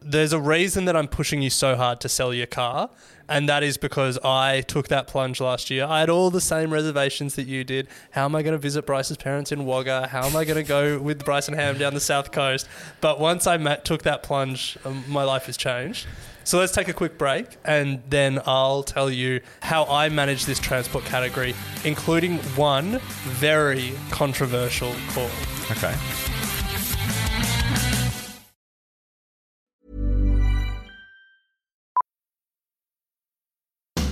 there's 0.00 0.32
a 0.32 0.40
reason 0.40 0.86
that 0.86 0.96
I'm 0.96 1.08
pushing 1.08 1.42
you 1.42 1.50
so 1.50 1.76
hard 1.76 2.00
to 2.00 2.08
sell 2.08 2.32
your 2.32 2.46
car, 2.46 2.88
and 3.28 3.46
that 3.50 3.62
is 3.62 3.76
because 3.76 4.18
I 4.24 4.62
took 4.62 4.88
that 4.88 5.06
plunge 5.06 5.42
last 5.42 5.68
year. 5.68 5.84
I 5.84 6.00
had 6.00 6.08
all 6.08 6.30
the 6.30 6.40
same 6.40 6.72
reservations 6.72 7.34
that 7.34 7.46
you 7.46 7.64
did. 7.64 7.86
How 8.12 8.24
am 8.24 8.34
I 8.34 8.42
going 8.42 8.52
to 8.52 8.58
visit 8.58 8.86
Bryce's 8.86 9.18
parents 9.18 9.52
in 9.52 9.66
Wagga? 9.66 10.06
How 10.06 10.24
am 10.24 10.34
I 10.36 10.46
going 10.46 10.56
to 10.56 10.66
go 10.66 10.98
with 10.98 11.22
Bryce 11.22 11.48
and 11.48 11.56
Ham 11.56 11.76
down 11.76 11.92
the 11.92 12.00
south 12.00 12.32
coast? 12.32 12.66
But 13.02 13.20
once 13.20 13.46
I 13.46 13.58
met, 13.58 13.84
took 13.84 14.04
that 14.04 14.22
plunge, 14.22 14.78
um, 14.86 15.04
my 15.06 15.22
life 15.22 15.44
has 15.46 15.58
changed. 15.58 16.06
So 16.44 16.58
let's 16.58 16.72
take 16.72 16.88
a 16.88 16.94
quick 16.94 17.18
break, 17.18 17.58
and 17.62 18.02
then 18.08 18.40
I'll 18.46 18.84
tell 18.84 19.10
you 19.10 19.40
how 19.60 19.84
I 19.84 20.08
manage 20.08 20.46
this 20.46 20.60
transport 20.60 21.04
category, 21.04 21.54
including 21.84 22.38
one 22.54 23.00
very 23.24 23.92
controversial 24.12 24.94
call. 25.10 25.28
Okay. 25.72 25.94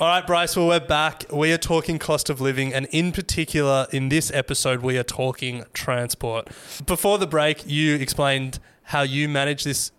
All 0.00 0.08
right, 0.08 0.26
Bryce, 0.26 0.56
well, 0.56 0.66
we're 0.66 0.80
back. 0.80 1.26
We 1.30 1.52
are 1.52 1.58
talking 1.58 1.98
cost 1.98 2.30
of 2.30 2.40
living, 2.40 2.72
and 2.72 2.86
in 2.86 3.12
particular, 3.12 3.86
in 3.92 4.08
this 4.08 4.32
episode, 4.32 4.80
we 4.80 4.96
are 4.96 5.02
talking 5.02 5.64
transport. 5.74 6.48
Before 6.86 7.18
the 7.18 7.26
break, 7.26 7.66
you 7.66 7.96
explained 7.96 8.60
how 8.84 9.02
you 9.02 9.28
manage 9.28 9.62
this 9.62 9.92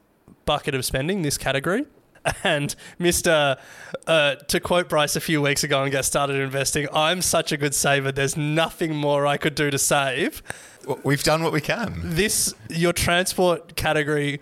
bucket 0.45 0.73
of 0.73 0.85
spending, 0.85 1.21
this 1.21 1.37
category. 1.37 1.85
And 2.43 2.75
Mr. 2.99 3.59
Uh, 4.07 4.35
to 4.35 4.59
quote 4.59 4.89
Bryce 4.89 5.15
a 5.15 5.19
few 5.21 5.39
weeks 5.39 5.63
ago 5.63 5.83
and 5.83 5.91
get 5.91 6.05
started 6.05 6.35
investing, 6.37 6.87
I'm 6.93 7.21
such 7.21 7.51
a 7.51 7.57
good 7.57 7.75
saver. 7.75 8.11
There's 8.11 8.35
nothing 8.35 8.95
more 8.95 9.27
I 9.27 9.37
could 9.37 9.53
do 9.53 9.69
to 9.69 9.77
save. 9.77 10.41
We've 11.03 11.23
done 11.23 11.43
what 11.43 11.53
we 11.53 11.61
can. 11.61 11.99
This, 12.03 12.55
your 12.69 12.93
transport 12.93 13.75
category 13.75 14.39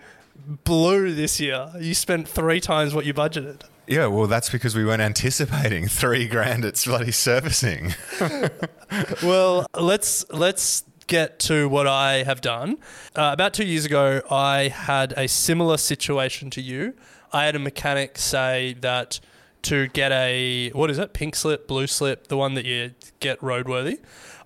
blew 0.64 1.14
this 1.14 1.38
year. 1.38 1.70
You 1.78 1.94
spent 1.94 2.28
three 2.28 2.60
times 2.60 2.94
what 2.94 3.04
you 3.04 3.12
budgeted. 3.12 3.62
Yeah, 3.90 4.06
well, 4.06 4.28
that's 4.28 4.48
because 4.48 4.76
we 4.76 4.84
weren't 4.84 5.02
anticipating 5.02 5.88
three 5.88 6.28
grand 6.28 6.64
at 6.64 6.80
bloody 6.86 7.10
servicing. 7.10 7.94
well, 9.22 9.66
let's 9.76 10.24
let's 10.30 10.84
get 11.08 11.40
to 11.40 11.68
what 11.68 11.88
I 11.88 12.22
have 12.22 12.40
done. 12.40 12.78
Uh, 13.16 13.30
about 13.32 13.52
two 13.52 13.66
years 13.66 13.84
ago, 13.84 14.22
I 14.30 14.68
had 14.68 15.12
a 15.16 15.26
similar 15.26 15.76
situation 15.76 16.50
to 16.50 16.60
you. 16.60 16.94
I 17.32 17.46
had 17.46 17.56
a 17.56 17.58
mechanic 17.58 18.16
say 18.16 18.76
that 18.80 19.18
to 19.62 19.88
get 19.88 20.12
a 20.12 20.70
what 20.70 20.88
is 20.88 20.98
it, 21.00 21.12
pink 21.12 21.34
slip, 21.34 21.66
blue 21.66 21.88
slip, 21.88 22.28
the 22.28 22.36
one 22.36 22.54
that 22.54 22.64
you 22.64 22.92
get 23.18 23.40
roadworthy, 23.40 23.98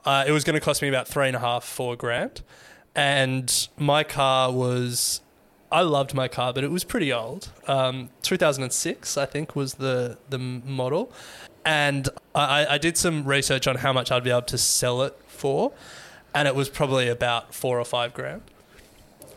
uh, 0.07 0.25
it 0.27 0.33
was 0.33 0.45
going 0.45 0.55
to 0.55 0.61
cost 0.61 0.81
me 0.81 0.89
about 0.89 1.07
three 1.07 1.27
and 1.27 1.37
a 1.37 1.41
half, 1.41 1.65
four 1.65 1.97
grand, 1.97 2.41
and 2.97 3.69
my 3.77 4.05
car 4.05 4.51
was. 4.51 5.21
I 5.75 5.81
loved 5.81 6.15
my 6.15 6.29
car, 6.29 6.53
but 6.53 6.63
it 6.63 6.71
was 6.71 6.85
pretty 6.85 7.13
old. 7.13 7.51
Um, 7.67 8.11
2006, 8.23 9.19
I 9.19 9.27
think, 9.27 9.57
was 9.57 9.75
the 9.75 10.19
the 10.31 10.39
model, 10.39 11.11
and 11.65 12.09
I, 12.33 12.65
I 12.67 12.79
did 12.79 12.97
some 12.97 13.25
research 13.25 13.67
on 13.67 13.77
how 13.79 13.93
much 13.93 14.13
I'd 14.13 14.23
be 14.23 14.31
able 14.31 14.43
to 14.43 14.57
sell 14.57 15.03
it 15.03 15.19
for, 15.27 15.73
and 16.33 16.47
it 16.47 16.55
was 16.55 16.69
probably 16.69 17.09
about 17.09 17.53
four 17.53 17.81
or 17.81 17.85
five 17.85 18.15
grand. 18.15 18.43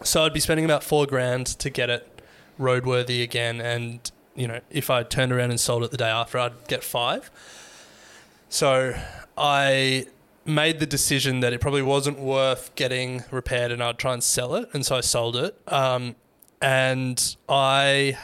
So 0.03 0.25
I'd 0.25 0.33
be 0.33 0.39
spending 0.39 0.63
about 0.63 0.83
four 0.83 1.07
grand 1.07 1.47
to 1.47 1.71
get 1.71 1.89
it 1.89 2.21
roadworthy 2.59 3.23
again, 3.23 3.59
and 3.59 4.11
you 4.35 4.47
know, 4.47 4.59
if 4.69 4.91
I 4.91 5.01
turned 5.01 5.31
around 5.31 5.49
and 5.49 5.59
sold 5.59 5.83
it 5.85 5.89
the 5.89 5.97
day 5.97 6.09
after, 6.09 6.37
I'd 6.37 6.67
get 6.67 6.83
five. 6.83 7.31
So 8.47 8.93
I 9.35 10.05
made 10.45 10.79
the 10.79 10.85
decision 10.85 11.39
that 11.39 11.51
it 11.51 11.61
probably 11.61 11.81
wasn't 11.81 12.19
worth 12.19 12.75
getting 12.75 13.23
repaired, 13.31 13.71
and 13.71 13.81
I'd 13.81 13.97
try 13.97 14.13
and 14.13 14.23
sell 14.23 14.53
it, 14.53 14.69
and 14.71 14.85
so 14.85 14.97
I 14.97 15.01
sold 15.01 15.35
it. 15.35 15.59
Um, 15.65 16.15
and 16.61 17.35
I 17.47 18.17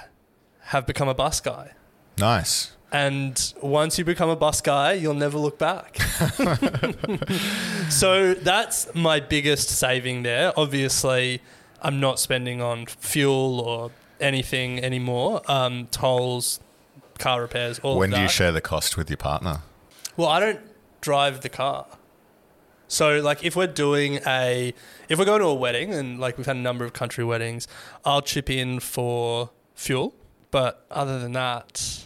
have 0.62 0.86
become 0.86 1.08
a 1.08 1.14
bus 1.14 1.40
guy. 1.40 1.74
nice. 2.18 2.72
And 2.92 3.54
once 3.60 3.98
you 3.98 4.06
become 4.06 4.30
a 4.30 4.36
bus 4.36 4.62
guy, 4.62 4.94
you'll 4.94 5.16
never 5.16 5.40
look 5.40 5.58
back. 5.58 5.98
so 7.90 8.36
that's 8.36 8.94
my 8.94 9.20
biggest 9.20 9.70
saving 9.70 10.22
there. 10.22 10.54
Obviously, 10.56 11.42
I'm 11.82 12.00
not 12.00 12.20
spending 12.20 12.62
on 12.62 12.86
fuel 12.86 13.60
or 13.62 13.90
anything 14.20 14.78
anymore. 14.84 15.42
Um, 15.48 15.88
tolls, 15.88 16.60
car 17.18 17.42
repairs, 17.42 17.80
all 17.80 17.98
when 17.98 18.12
do 18.12 18.22
you 18.22 18.30
share 18.30 18.52
the 18.52 18.62
cost 18.62 18.96
with 18.96 19.10
your 19.10 19.18
partner? 19.18 19.62
Well, 20.16 20.28
I 20.30 20.40
don't 20.40 20.60
drive 21.02 21.42
the 21.42 21.50
car. 21.50 21.88
So, 22.94 23.20
like, 23.22 23.44
if 23.44 23.56
we're 23.56 23.68
doing 23.68 24.20
a, 24.28 24.74
if 25.10 25.18
we're 25.18 25.26
going 25.26 25.42
to 25.42 25.48
a 25.48 25.54
wedding, 25.54 25.94
and 25.94 26.20
like 26.20 26.38
we've 26.38 26.46
had 26.46 26.56
a 26.58 26.60
number 26.60 26.86
of 26.86 26.94
country 26.94 27.24
weddings, 27.24 27.68
I'll 28.06 28.22
chip 28.22 28.50
in 28.50 28.80
for 28.80 29.50
fuel. 29.74 30.14
But 30.52 30.86
other 30.92 31.20
than 31.20 31.32
that, 31.32 32.04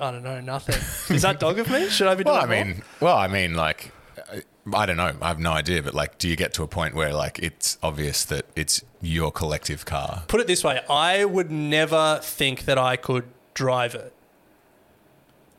I 0.00 0.10
don't 0.10 0.24
know, 0.24 0.40
nothing. 0.40 0.74
Is 1.14 1.22
that 1.22 1.38
dog 1.38 1.58
of 1.60 1.70
me? 1.70 1.88
Should 1.88 2.08
I 2.08 2.16
be 2.16 2.24
doing 2.24 2.34
Well, 2.34 2.42
I 2.44 2.46
more? 2.46 2.64
mean, 2.64 2.82
well, 3.00 3.16
I 3.16 3.28
mean, 3.28 3.54
like, 3.54 3.92
I- 4.32 4.42
I 4.74 4.84
don't 4.84 4.98
know. 4.98 5.14
I 5.22 5.28
have 5.28 5.38
no 5.38 5.52
idea, 5.52 5.82
but 5.82 5.94
like, 5.94 6.18
do 6.18 6.28
you 6.28 6.36
get 6.36 6.52
to 6.54 6.62
a 6.62 6.68
point 6.68 6.94
where 6.94 7.14
like 7.14 7.38
it's 7.38 7.78
obvious 7.82 8.24
that 8.26 8.44
it's 8.54 8.82
your 9.00 9.30
collective 9.32 9.86
car? 9.86 10.24
Put 10.28 10.40
it 10.42 10.46
this 10.46 10.62
way 10.62 10.80
I 10.90 11.24
would 11.24 11.50
never 11.50 12.20
think 12.22 12.66
that 12.66 12.76
I 12.76 12.96
could 12.96 13.24
drive 13.54 13.94
it. 13.94 14.12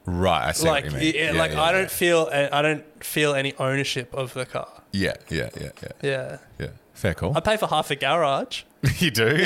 Right. 0.05 0.47
I 0.47 0.51
see 0.53 0.67
like, 0.67 0.85
what 0.85 0.93
you 0.93 0.99
mean. 0.99 1.13
yeah, 1.15 1.31
like 1.33 1.53
I 1.53 1.71
don't 1.71 1.91
feel, 1.91 2.29
uh, 2.31 2.49
I 2.51 2.61
don't 2.61 3.03
feel 3.03 3.33
any 3.35 3.53
ownership 3.57 4.13
of 4.13 4.33
the 4.33 4.45
car. 4.45 4.67
Yeah, 4.91 5.13
yeah, 5.29 5.49
yeah, 5.59 5.69
yeah, 5.81 5.91
Yeah. 6.01 6.37
yeah. 6.59 6.67
Fair 6.93 7.13
call. 7.13 7.37
I 7.37 7.39
pay 7.39 7.55
for 7.55 7.67
half 7.67 7.91
a 7.91 7.95
garage. 7.95 8.63
you 8.97 9.09
do. 9.11 9.45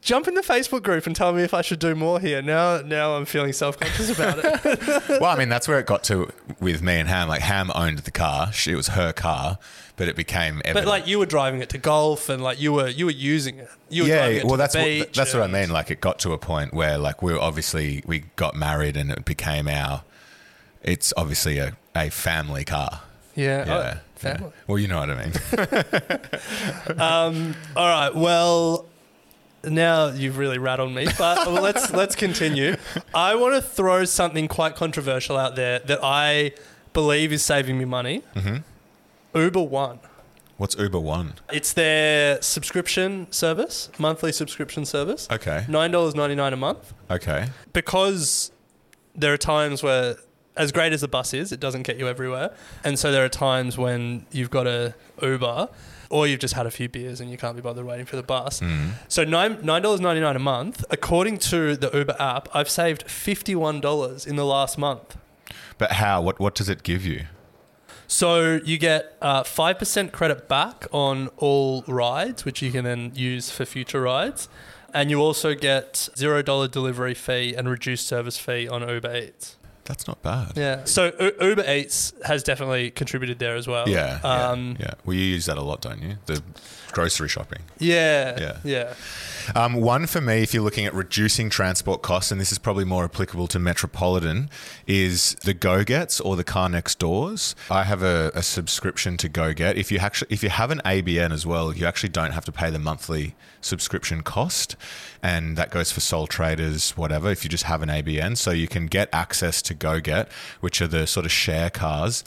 Jump 0.00 0.26
in 0.28 0.34
the 0.34 0.42
Facebook 0.42 0.82
group 0.82 1.06
and 1.06 1.14
tell 1.14 1.32
me 1.32 1.42
if 1.42 1.54
I 1.54 1.62
should 1.62 1.78
do 1.78 1.94
more 1.94 2.18
here. 2.20 2.42
Now, 2.42 2.80
now 2.80 3.14
I'm 3.16 3.24
feeling 3.26 3.52
self 3.52 3.78
conscious 3.78 4.10
about 4.10 4.38
it. 4.38 5.08
well, 5.20 5.26
I 5.26 5.36
mean, 5.36 5.48
that's 5.48 5.68
where 5.68 5.78
it 5.78 5.86
got 5.86 6.02
to 6.04 6.30
with 6.60 6.82
me 6.82 6.94
and 6.98 7.08
Ham. 7.08 7.28
Like, 7.28 7.42
Ham 7.42 7.70
owned 7.74 8.00
the 8.00 8.10
car; 8.10 8.52
She- 8.52 8.72
it 8.72 8.76
was 8.76 8.88
her 8.88 9.12
car, 9.12 9.58
but 10.00 10.08
it 10.08 10.16
became. 10.16 10.62
Evident. 10.64 10.86
but 10.86 10.86
like 10.86 11.06
you 11.06 11.18
were 11.18 11.26
driving 11.26 11.60
it 11.60 11.68
to 11.68 11.76
golf, 11.76 12.30
and 12.30 12.42
like 12.42 12.58
you 12.58 12.72
were 12.72 12.88
you 12.88 13.04
were 13.04 13.12
using 13.12 13.58
it. 13.58 13.68
You 13.90 14.04
were 14.04 14.08
yeah, 14.08 14.26
it 14.28 14.46
well, 14.46 14.56
that's 14.56 14.74
what 14.74 15.12
that's 15.12 15.34
what 15.34 15.42
I 15.42 15.46
mean. 15.46 15.68
Like, 15.68 15.90
it 15.90 16.00
got 16.00 16.18
to 16.20 16.32
a 16.32 16.38
point 16.38 16.72
where 16.72 16.96
like 16.96 17.20
we 17.20 17.34
were 17.34 17.38
obviously 17.38 18.02
we 18.06 18.20
got 18.36 18.54
married, 18.54 18.96
and 18.96 19.10
it 19.10 19.26
became 19.26 19.68
our. 19.68 20.04
It's 20.82 21.12
obviously 21.18 21.58
a, 21.58 21.76
a 21.94 22.08
family 22.08 22.64
car. 22.64 23.02
Yeah, 23.34 23.66
Yeah, 23.66 23.98
oh, 24.24 24.26
yeah. 24.26 24.50
Well, 24.66 24.78
you 24.78 24.88
know 24.88 25.00
what 25.00 25.10
I 25.10 25.22
mean. 25.22 26.98
Um, 26.98 27.54
all 27.76 27.86
right. 27.86 28.14
Well, 28.14 28.86
now 29.64 30.06
you've 30.08 30.38
really 30.38 30.56
rattled 30.56 30.94
me, 30.94 31.08
but 31.18 31.46
let's 31.52 31.92
let's 31.92 32.16
continue. 32.16 32.76
I 33.12 33.34
want 33.34 33.54
to 33.54 33.60
throw 33.60 34.06
something 34.06 34.48
quite 34.48 34.76
controversial 34.76 35.36
out 35.36 35.56
there 35.56 35.80
that 35.80 35.98
I 36.02 36.52
believe 36.94 37.34
is 37.34 37.44
saving 37.44 37.76
me 37.76 37.84
money. 37.84 38.22
Mm-hmm. 38.34 38.56
Uber 39.34 39.62
One. 39.62 40.00
What's 40.56 40.76
Uber 40.76 41.00
One? 41.00 41.34
It's 41.52 41.72
their 41.72 42.40
subscription 42.42 43.26
service, 43.30 43.90
monthly 43.98 44.32
subscription 44.32 44.84
service. 44.84 45.28
Okay. 45.30 45.64
Nine 45.68 45.90
dollars 45.90 46.14
ninety 46.14 46.34
nine 46.34 46.52
a 46.52 46.56
month. 46.56 46.92
Okay. 47.10 47.48
Because 47.72 48.52
there 49.14 49.32
are 49.32 49.38
times 49.38 49.82
where, 49.82 50.16
as 50.56 50.70
great 50.72 50.92
as 50.92 51.00
the 51.00 51.08
bus 51.08 51.32
is, 51.32 51.52
it 51.52 51.60
doesn't 51.60 51.82
get 51.82 51.98
you 51.98 52.08
everywhere, 52.08 52.54
and 52.84 52.98
so 52.98 53.10
there 53.10 53.24
are 53.24 53.28
times 53.30 53.78
when 53.78 54.26
you've 54.32 54.50
got 54.50 54.66
a 54.66 54.94
Uber. 55.22 55.68
Or 56.12 56.26
you've 56.26 56.40
just 56.40 56.54
had 56.54 56.66
a 56.66 56.72
few 56.72 56.88
beers 56.88 57.20
and 57.20 57.30
you 57.30 57.36
can't 57.38 57.54
be 57.54 57.62
bothered 57.62 57.86
waiting 57.86 58.04
for 58.04 58.16
the 58.16 58.24
bus. 58.24 58.58
Mm. 58.58 58.94
So 59.06 59.22
nine 59.22 59.64
nine 59.64 59.80
dollars 59.80 60.00
ninety 60.00 60.20
nine 60.20 60.34
a 60.34 60.40
month. 60.40 60.84
According 60.90 61.38
to 61.38 61.76
the 61.76 61.88
Uber 61.96 62.16
app, 62.18 62.48
I've 62.52 62.68
saved 62.68 63.08
fifty 63.08 63.54
one 63.54 63.80
dollars 63.80 64.26
in 64.26 64.34
the 64.34 64.44
last 64.44 64.76
month. 64.76 65.16
But 65.78 65.92
how? 65.92 66.20
What 66.20 66.40
What 66.40 66.56
does 66.56 66.68
it 66.68 66.82
give 66.82 67.06
you? 67.06 67.26
So 68.10 68.58
you 68.64 68.76
get 68.76 69.16
uh, 69.22 69.44
five 69.44 69.78
percent 69.78 70.10
credit 70.10 70.48
back 70.48 70.84
on 70.90 71.28
all 71.36 71.84
rides, 71.86 72.44
which 72.44 72.60
you 72.60 72.72
can 72.72 72.82
then 72.82 73.12
use 73.14 73.52
for 73.52 73.64
future 73.64 74.00
rides. 74.00 74.48
And 74.92 75.10
you 75.10 75.20
also 75.20 75.54
get 75.54 76.08
$0 76.16 76.68
delivery 76.72 77.14
fee 77.14 77.54
and 77.54 77.68
reduced 77.68 78.08
service 78.08 78.36
fee 78.36 78.66
on 78.66 78.86
Uber 78.86 79.14
Eats. 79.14 79.56
That's 79.90 80.06
not 80.06 80.22
bad. 80.22 80.52
Yeah. 80.56 80.84
So 80.84 81.10
U- 81.18 81.48
Uber 81.48 81.64
Eats 81.68 82.12
has 82.24 82.44
definitely 82.44 82.92
contributed 82.92 83.40
there 83.40 83.56
as 83.56 83.66
well. 83.66 83.88
Yeah, 83.88 84.20
Um, 84.22 84.76
yeah, 84.78 84.86
yeah. 84.86 84.94
Well, 85.04 85.16
you 85.16 85.24
use 85.24 85.46
that 85.46 85.58
a 85.58 85.62
lot, 85.62 85.80
don't 85.80 86.00
you? 86.00 86.18
The 86.26 86.40
grocery 86.92 87.28
shopping. 87.28 87.62
yeah. 87.78 88.38
Yeah. 88.40 88.56
Yeah. 88.64 88.94
Um, 89.56 89.74
one 89.74 90.06
for 90.06 90.20
me, 90.20 90.42
if 90.42 90.54
you're 90.54 90.62
looking 90.62 90.86
at 90.86 90.94
reducing 90.94 91.50
transport 91.50 92.02
costs, 92.02 92.30
and 92.30 92.40
this 92.40 92.52
is 92.52 92.58
probably 92.58 92.84
more 92.84 93.02
applicable 93.04 93.48
to 93.48 93.58
Metropolitan, 93.58 94.48
is 94.86 95.34
the 95.42 95.54
GoGets 95.54 96.20
or 96.24 96.36
the 96.36 96.44
car 96.44 96.68
next 96.68 96.98
doors. 97.00 97.56
I 97.70 97.82
have 97.84 98.02
a, 98.02 98.30
a 98.34 98.42
subscription 98.42 99.16
to 99.16 99.28
GoGet. 99.28 99.74
If 99.76 99.90
you 99.90 99.98
actually, 99.98 100.28
if 100.30 100.42
you 100.44 100.50
have 100.50 100.70
an 100.70 100.80
ABN 100.84 101.32
as 101.32 101.44
well, 101.46 101.74
you 101.74 101.84
actually 101.86 102.10
don't 102.10 102.30
have 102.32 102.44
to 102.44 102.52
pay 102.52 102.70
the 102.70 102.78
monthly 102.78 103.34
subscription 103.60 104.22
cost, 104.22 104.76
and 105.22 105.56
that 105.56 105.70
goes 105.70 105.90
for 105.92 106.00
sole 106.00 106.26
traders, 106.26 106.90
whatever. 106.96 107.30
If 107.30 107.42
you 107.44 107.50
just 107.50 107.64
have 107.64 107.82
an 107.82 107.88
ABN, 107.88 108.36
so 108.36 108.50
you 108.52 108.68
can 108.68 108.86
get 108.86 109.08
access 109.12 109.62
to 109.62 109.74
GoGet, 109.80 110.30
which 110.60 110.80
are 110.80 110.86
the 110.88 111.06
sort 111.06 111.26
of 111.26 111.32
share 111.32 111.70
cars 111.70 112.22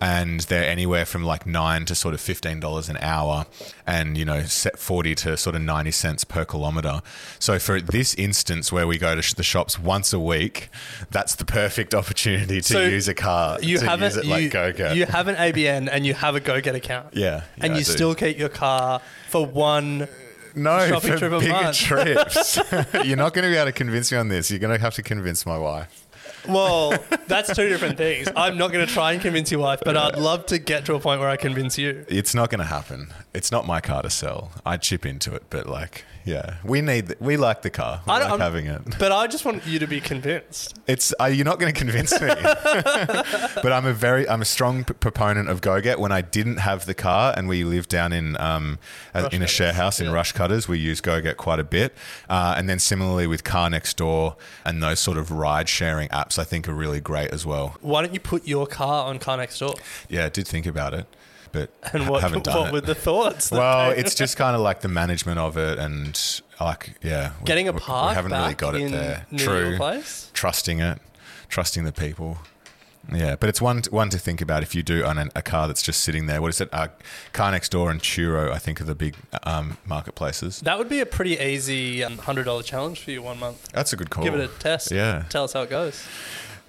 and 0.00 0.40
they're 0.42 0.68
anywhere 0.68 1.04
from 1.04 1.24
like 1.24 1.44
nine 1.44 1.84
to 1.84 1.92
sort 1.92 2.14
of 2.14 2.20
fifteen 2.20 2.60
dollars 2.60 2.88
an 2.88 2.96
hour, 2.98 3.46
and 3.86 4.16
you 4.16 4.24
know, 4.24 4.42
set 4.44 4.78
forty 4.78 5.12
to 5.16 5.36
sort 5.36 5.56
of 5.56 5.62
ninety 5.62 5.90
cents 5.90 6.22
per 6.22 6.44
kilometer. 6.44 7.02
So 7.40 7.58
for 7.58 7.80
this 7.80 8.14
instance, 8.14 8.70
where 8.70 8.86
we 8.86 8.96
go 8.96 9.16
to 9.16 9.22
sh- 9.22 9.34
the 9.34 9.42
shops 9.42 9.76
once 9.76 10.12
a 10.12 10.20
week, 10.20 10.68
that's 11.10 11.34
the 11.34 11.44
perfect 11.44 11.96
opportunity 11.96 12.60
to 12.60 12.72
So 12.72 12.80
use 12.82 13.08
a 13.08 13.14
car. 13.14 13.58
You 13.60 13.78
to 13.78 13.86
have 13.88 14.00
use 14.00 14.16
a, 14.16 14.20
it 14.20 14.26
like 14.26 14.42
you, 14.44 14.50
GoGet. 14.50 14.94
you 14.94 15.06
have 15.06 15.26
an 15.26 15.34
ABN 15.34 15.88
and 15.90 16.06
you 16.06 16.14
have 16.14 16.36
a 16.36 16.40
GoGet 16.40 16.74
account. 16.76 17.14
Yeah, 17.14 17.42
And 17.60 17.76
you 17.76 17.82
still 17.82 18.14
keep 18.14 18.38
your 18.38 18.50
car 18.50 19.00
for 19.28 19.44
one 19.46 20.02
uh, 20.02 20.06
no 20.54 20.86
shopping 20.88 21.12
for 21.12 21.18
trip 21.18 21.40
bigger 21.40 21.52
month. 21.52 21.76
trips. 21.76 22.56
You're 23.04 23.16
not 23.16 23.34
going 23.34 23.44
to 23.44 23.50
be 23.50 23.56
able 23.56 23.66
to 23.66 23.72
convince 23.72 24.12
me 24.12 24.18
on 24.18 24.28
this. 24.28 24.48
You're 24.50 24.60
going 24.60 24.76
to 24.76 24.80
have 24.80 24.94
to 24.94 25.02
convince 25.02 25.44
my 25.44 25.58
wife. 25.58 26.06
Well, 26.48 26.98
that's 27.26 27.54
two 27.54 27.68
different 27.68 27.96
things. 27.96 28.28
I'm 28.34 28.56
not 28.56 28.72
going 28.72 28.86
to 28.86 28.92
try 28.92 29.12
and 29.12 29.20
convince 29.22 29.50
your 29.50 29.60
wife, 29.60 29.80
but 29.84 29.96
I'd 29.96 30.16
love 30.18 30.46
to 30.46 30.58
get 30.58 30.86
to 30.86 30.94
a 30.94 31.00
point 31.00 31.20
where 31.20 31.28
I 31.28 31.36
convince 31.36 31.78
you. 31.78 32.04
It's 32.08 32.34
not 32.34 32.50
going 32.50 32.60
to 32.60 32.64
happen. 32.64 33.12
It's 33.34 33.52
not 33.52 33.66
my 33.66 33.80
car 33.80 34.02
to 34.02 34.10
sell. 34.10 34.50
I 34.64 34.76
chip 34.76 35.04
into 35.06 35.34
it, 35.34 35.44
but 35.50 35.66
like, 35.66 36.04
yeah, 36.28 36.56
we 36.64 36.80
need. 36.80 37.16
We 37.20 37.36
like 37.36 37.62
the 37.62 37.70
car. 37.70 38.02
We 38.06 38.12
I 38.12 38.18
like 38.20 38.30
I'm- 38.30 38.40
having 38.40 38.66
it. 38.66 38.82
But 38.98 39.12
I 39.12 39.26
just 39.26 39.44
want 39.44 39.66
you 39.66 39.78
to 39.78 39.86
be 39.86 40.00
convinced. 40.00 40.78
It's 40.86 41.14
uh, 41.20 41.24
you're 41.26 41.44
not 41.44 41.58
going 41.58 41.72
to 41.72 41.78
convince 41.78 42.12
me, 42.20 42.28
but 43.62 43.72
I'm 43.72 43.86
a 43.86 43.92
very 43.92 44.28
I'm 44.28 44.42
a 44.42 44.44
strong 44.44 44.84
p- 44.84 44.94
proponent 44.94 45.48
of 45.48 45.60
GoGet. 45.60 45.98
When 45.98 46.12
I 46.12 46.20
didn't 46.20 46.58
have 46.58 46.86
the 46.86 46.94
car 46.94 47.32
and 47.36 47.48
we 47.48 47.64
lived 47.64 47.88
down 47.88 48.12
in 48.12 48.36
um 48.40 48.78
uh, 49.14 49.28
in 49.32 49.42
a 49.42 49.46
share 49.46 49.72
house 49.72 50.00
in 50.00 50.06
Rushcutters, 50.08 50.68
we 50.68 50.78
used 50.78 51.04
GoGet 51.04 51.36
quite 51.36 51.58
a 51.60 51.64
bit. 51.64 51.94
Uh, 52.28 52.54
and 52.56 52.68
then 52.68 52.78
similarly 52.78 53.26
with 53.26 53.44
Car 53.44 53.70
Next 53.70 53.96
Door 53.96 54.36
and 54.64 54.82
those 54.82 55.00
sort 55.00 55.18
of 55.18 55.30
ride 55.30 55.68
sharing 55.68 56.08
apps, 56.10 56.38
I 56.38 56.44
think 56.44 56.68
are 56.68 56.74
really 56.74 57.00
great 57.00 57.30
as 57.30 57.44
well. 57.46 57.76
Why 57.80 58.02
don't 58.02 58.14
you 58.14 58.20
put 58.20 58.46
your 58.46 58.66
car 58.66 59.06
on 59.08 59.18
car 59.18 59.36
next 59.36 59.58
door? 59.58 59.74
Yeah, 60.08 60.26
I 60.26 60.28
did 60.28 60.46
think 60.46 60.66
about 60.66 60.94
it, 60.94 61.06
but 61.52 61.70
And 61.92 62.08
what, 62.08 62.22
haven't 62.22 62.44
done 62.44 62.56
what 62.58 62.68
it. 62.68 62.72
were 62.72 62.80
the 62.80 62.94
thoughts? 62.94 63.50
well, 63.50 63.90
it's 63.90 64.14
just 64.14 64.36
kind 64.36 64.54
of 64.54 64.62
like 64.62 64.80
the 64.80 64.88
management 64.88 65.38
of 65.38 65.56
it, 65.56 65.78
and 65.78 66.18
like 66.60 66.96
yeah, 67.02 67.32
we- 67.40 67.44
Getting 67.46 67.68
a 67.68 67.72
we- 67.72 67.78
park 67.80 68.10
We 68.10 68.14
haven't 68.16 68.32
really 68.32 68.54
got 68.54 68.74
it 68.74 68.90
there. 68.90 69.26
True. 69.36 69.76
place? 69.76 70.30
Trusting 70.34 70.80
it, 70.80 70.98
trusting 71.48 71.84
the 71.84 71.92
people. 71.92 72.38
Yeah, 73.10 73.36
but 73.36 73.48
it's 73.48 73.62
one 73.62 73.80
one 73.90 74.10
to 74.10 74.18
think 74.18 74.42
about 74.42 74.62
if 74.62 74.74
you 74.74 74.82
do 74.82 75.02
own 75.02 75.30
a 75.34 75.40
car 75.40 75.66
that's 75.66 75.80
just 75.82 76.02
sitting 76.02 76.26
there. 76.26 76.42
What 76.42 76.48
is 76.48 76.60
it? 76.60 76.68
Uh, 76.72 76.88
car 77.32 77.50
next 77.52 77.70
door 77.70 77.90
and 77.90 78.02
Turo, 78.02 78.50
I 78.52 78.58
think, 78.58 78.82
are 78.82 78.84
the 78.84 78.94
big 78.94 79.14
um, 79.44 79.78
marketplaces. 79.86 80.60
That 80.60 80.76
would 80.76 80.90
be 80.90 81.00
a 81.00 81.06
pretty 81.06 81.38
easy 81.38 82.04
um, 82.04 82.18
$100 82.18 82.62
challenge 82.66 83.00
for 83.02 83.10
you 83.10 83.22
one 83.22 83.38
month. 83.38 83.66
That's 83.72 83.94
a 83.94 83.96
good 83.96 84.10
call. 84.10 84.24
Give 84.24 84.34
it 84.34 84.40
a 84.40 84.48
test. 84.58 84.90
Yeah. 84.90 85.24
Tell 85.30 85.44
us 85.44 85.54
how 85.54 85.62
it 85.62 85.70
goes. 85.70 86.04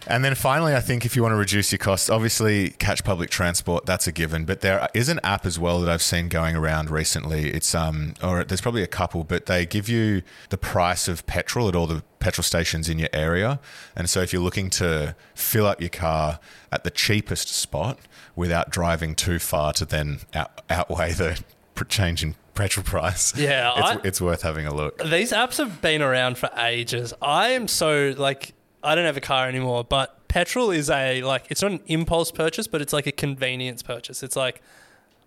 And 0.07 0.23
then 0.25 0.33
finally, 0.35 0.73
I 0.75 0.79
think 0.79 1.05
if 1.05 1.15
you 1.15 1.21
want 1.21 1.33
to 1.33 1.37
reduce 1.37 1.71
your 1.71 1.79
costs, 1.79 2.09
obviously 2.09 2.71
catch 2.71 3.03
public 3.03 3.29
transport. 3.29 3.85
That's 3.85 4.07
a 4.07 4.11
given. 4.11 4.45
But 4.45 4.61
there 4.61 4.87
is 4.93 5.09
an 5.09 5.19
app 5.23 5.45
as 5.45 5.59
well 5.59 5.81
that 5.81 5.89
I've 5.89 6.01
seen 6.01 6.29
going 6.29 6.55
around 6.55 6.89
recently. 6.89 7.49
It's 7.51 7.75
um, 7.75 8.13
or 8.23 8.43
there's 8.43 8.61
probably 8.61 8.83
a 8.83 8.87
couple, 8.87 9.23
but 9.23 9.45
they 9.45 9.65
give 9.65 9.87
you 9.89 10.21
the 10.49 10.57
price 10.57 11.07
of 11.07 11.25
petrol 11.27 11.67
at 11.67 11.75
all 11.75 11.85
the 11.87 12.03
petrol 12.19 12.43
stations 12.43 12.89
in 12.89 12.97
your 12.99 13.09
area. 13.13 13.59
And 13.95 14.09
so 14.09 14.21
if 14.21 14.33
you're 14.33 14.41
looking 14.41 14.69
to 14.71 15.15
fill 15.35 15.65
up 15.67 15.79
your 15.79 15.89
car 15.89 16.39
at 16.71 16.83
the 16.83 16.91
cheapest 16.91 17.49
spot 17.49 17.99
without 18.35 18.69
driving 18.69 19.15
too 19.15 19.37
far 19.39 19.73
to 19.73 19.85
then 19.85 20.19
out, 20.33 20.61
outweigh 20.69 21.13
the 21.13 21.41
change 21.87 22.23
in 22.23 22.35
petrol 22.55 22.83
price, 22.83 23.33
Yeah, 23.37 23.71
it's, 23.77 23.89
I- 23.89 24.07
it's 24.07 24.21
worth 24.21 24.41
having 24.41 24.65
a 24.65 24.73
look. 24.73 25.01
These 25.03 25.31
apps 25.31 25.57
have 25.57 25.81
been 25.81 26.01
around 26.01 26.37
for 26.37 26.49
ages. 26.57 27.13
I 27.21 27.49
am 27.49 27.67
so 27.69 28.13
like 28.17 28.53
I 28.83 28.95
don't 28.95 29.05
have 29.05 29.17
a 29.17 29.21
car 29.21 29.47
anymore, 29.47 29.83
but 29.83 30.27
petrol 30.27 30.71
is 30.71 30.89
a 30.89 31.21
like 31.23 31.47
it's 31.49 31.61
not 31.61 31.71
an 31.71 31.81
impulse 31.87 32.31
purchase, 32.31 32.67
but 32.67 32.81
it's 32.81 32.93
like 32.93 33.07
a 33.07 33.11
convenience 33.11 33.81
purchase. 33.83 34.23
It's 34.23 34.35
like 34.35 34.61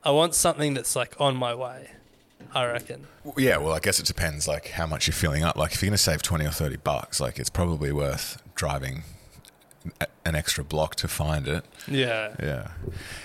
I 0.04 0.10
want 0.10 0.34
something 0.34 0.74
that's 0.74 0.96
like 0.96 1.14
on 1.20 1.36
my 1.36 1.54
way. 1.54 1.90
I 2.54 2.66
reckon. 2.66 3.06
Yeah, 3.36 3.58
well, 3.58 3.72
I 3.72 3.78
guess 3.78 4.00
it 4.00 4.06
depends, 4.06 4.48
like 4.48 4.68
how 4.70 4.86
much 4.86 5.06
you're 5.06 5.14
filling 5.14 5.44
up. 5.44 5.56
Like 5.56 5.72
if 5.72 5.80
you're 5.80 5.88
going 5.88 5.96
to 5.96 6.02
save 6.02 6.22
twenty 6.22 6.44
or 6.44 6.50
thirty 6.50 6.76
bucks, 6.76 7.20
like 7.20 7.38
it's 7.38 7.50
probably 7.50 7.92
worth 7.92 8.42
driving 8.54 9.04
an 10.24 10.34
extra 10.34 10.62
block 10.64 10.94
to 10.96 11.08
find 11.08 11.48
it. 11.48 11.64
Yeah. 11.88 12.34
Yeah. 12.42 12.68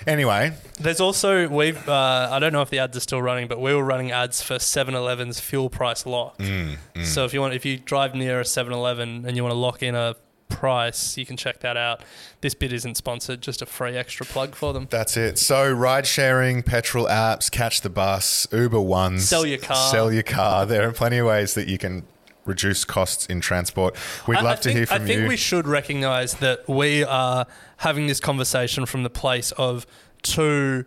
Anyway, 0.06 0.52
There's 0.80 1.00
also 1.00 1.48
we've 1.48 1.88
uh, 1.88 2.28
I 2.30 2.38
don't 2.38 2.52
know 2.52 2.62
if 2.62 2.70
the 2.70 2.78
ads 2.80 2.96
are 2.96 3.00
still 3.00 3.22
running, 3.22 3.48
but 3.48 3.60
we 3.60 3.74
were 3.74 3.84
running 3.84 4.10
ads 4.10 4.42
for 4.42 4.54
7-Eleven's 4.56 5.40
fuel 5.40 5.70
price 5.70 6.06
lock. 6.06 6.38
Mm, 6.38 6.76
So 7.04 7.24
if 7.24 7.32
you 7.34 7.40
want 7.40 7.54
if 7.54 7.64
you 7.64 7.78
drive 7.78 8.14
near 8.14 8.40
a 8.40 8.44
7-Eleven 8.44 9.24
and 9.26 9.36
you 9.36 9.42
want 9.42 9.52
to 9.54 9.58
lock 9.58 9.82
in 9.82 9.94
a 9.94 10.16
price, 10.48 11.16
you 11.18 11.26
can 11.26 11.36
check 11.36 11.60
that 11.60 11.76
out. 11.76 12.02
This 12.40 12.54
bit 12.54 12.72
isn't 12.72 12.96
sponsored, 12.96 13.42
just 13.42 13.60
a 13.62 13.66
free 13.66 13.96
extra 13.96 14.24
plug 14.26 14.54
for 14.54 14.72
them. 14.72 14.86
that's 14.90 15.16
it. 15.16 15.38
So 15.38 15.70
ride 15.70 16.06
sharing, 16.06 16.62
petrol 16.62 17.06
apps, 17.06 17.50
catch 17.50 17.82
the 17.82 17.90
bus, 17.90 18.46
Uber 18.50 18.80
ones, 18.80 19.28
Sell 19.28 19.44
your 19.46 19.58
car. 19.58 19.90
sell 19.90 20.10
your 20.12 20.22
car. 20.22 20.64
There 20.66 20.88
are 20.88 20.92
plenty 20.92 21.18
of 21.18 21.26
ways 21.26 21.54
that 21.54 21.68
you 21.68 21.76
can 21.78 22.04
reduce 22.48 22.84
costs 22.84 23.26
in 23.26 23.40
transport. 23.40 23.94
We'd 24.26 24.38
I- 24.38 24.42
love 24.42 24.58
I 24.58 24.62
to 24.62 24.72
hear 24.72 24.86
from 24.86 24.98
you. 24.98 25.04
I 25.04 25.06
think 25.06 25.22
you. 25.22 25.28
we 25.28 25.36
should 25.36 25.68
recognize 25.68 26.34
that 26.34 26.68
we 26.68 27.04
are 27.04 27.46
having 27.78 28.06
this 28.08 28.18
conversation 28.20 28.86
from 28.86 29.02
the 29.04 29.10
place 29.10 29.52
of 29.52 29.86
two 30.22 30.84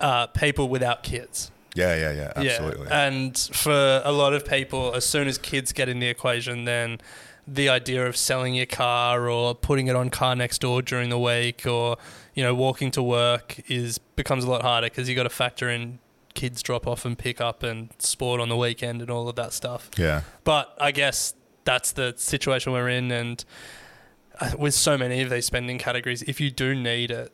uh, 0.00 0.26
people 0.28 0.68
without 0.68 1.02
kids. 1.04 1.50
yeah, 1.76 1.94
yeah, 1.94 2.12
yeah, 2.12 2.32
absolutely. 2.34 2.86
Yeah. 2.88 3.06
And 3.06 3.38
for 3.38 4.02
a 4.04 4.10
lot 4.12 4.34
of 4.34 4.44
people, 4.44 4.94
as 4.94 5.04
soon 5.06 5.28
as 5.28 5.38
kids 5.38 5.72
get 5.72 5.88
in 5.88 6.00
the 6.00 6.08
equation, 6.08 6.64
then 6.64 6.98
the 7.46 7.68
idea 7.68 8.06
of 8.06 8.16
selling 8.16 8.54
your 8.54 8.66
car 8.66 9.28
or 9.28 9.54
putting 9.54 9.88
it 9.88 9.96
on 9.96 10.10
car 10.10 10.34
next 10.36 10.60
door 10.60 10.80
during 10.82 11.08
the 11.10 11.18
week 11.18 11.66
or 11.66 11.96
you 12.34 12.42
know 12.42 12.54
walking 12.54 12.90
to 12.92 13.02
work 13.02 13.58
is 13.68 13.98
becomes 13.98 14.44
a 14.44 14.50
lot 14.50 14.62
harder 14.62 14.86
because 14.86 15.08
you 15.08 15.14
got 15.16 15.24
to 15.24 15.28
factor 15.28 15.68
in 15.68 15.98
kids 16.34 16.62
drop 16.62 16.86
off 16.86 17.04
and 17.04 17.18
pick 17.18 17.40
up 17.40 17.62
and 17.62 17.90
sport 17.98 18.40
on 18.40 18.48
the 18.48 18.56
weekend 18.56 19.00
and 19.00 19.10
all 19.10 19.28
of 19.28 19.36
that 19.36 19.52
stuff. 19.52 19.90
yeah. 19.98 20.22
But 20.44 20.74
I 20.80 20.90
guess 20.92 21.34
that's 21.64 21.92
the 21.92 22.14
situation 22.16 22.72
we're 22.72 22.88
in, 22.88 23.10
and 23.12 23.44
uh, 24.40 24.50
with 24.58 24.74
so 24.74 24.96
many 24.98 25.20
of 25.22 25.30
these 25.30 25.46
spending 25.46 25.78
categories, 25.78 26.22
if 26.22 26.40
you 26.40 26.50
do 26.50 26.74
need 26.74 27.10
it, 27.10 27.32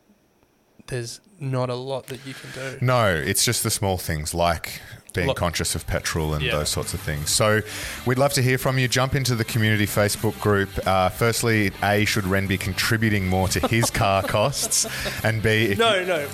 there's 0.88 1.20
not 1.40 1.70
a 1.70 1.74
lot 1.74 2.06
that 2.06 2.26
you 2.26 2.34
can 2.34 2.50
do. 2.54 2.78
No, 2.84 3.06
it's 3.14 3.44
just 3.44 3.62
the 3.62 3.70
small 3.70 3.98
things 3.98 4.34
like 4.34 4.80
being 5.14 5.28
Lo- 5.28 5.34
conscious 5.34 5.74
of 5.74 5.86
petrol 5.86 6.34
and 6.34 6.42
Yeah. 6.44 6.52
those 6.52 6.68
sorts 6.68 6.92
of 6.94 7.00
things. 7.00 7.30
So 7.30 7.60
we'd 8.06 8.18
love 8.18 8.32
to 8.34 8.42
hear 8.42 8.58
from 8.58 8.78
you. 8.78 8.88
Jump 8.88 9.14
into 9.14 9.34
the 9.34 9.44
community 9.44 9.86
Facebook 9.86 10.38
group. 10.40 10.68
Uh, 10.86 11.08
firstly, 11.10 11.72
A, 11.82 12.04
should 12.04 12.24
Ren 12.26 12.46
be 12.46 12.58
contributing 12.58 13.26
more 13.28 13.48
to 13.48 13.66
his 13.68 13.90
car 13.90 14.22
costs? 14.26 14.86
And 15.24 15.42
B, 15.42 15.66
if 15.72 15.78
No, 15.78 16.04
no, 16.04 16.28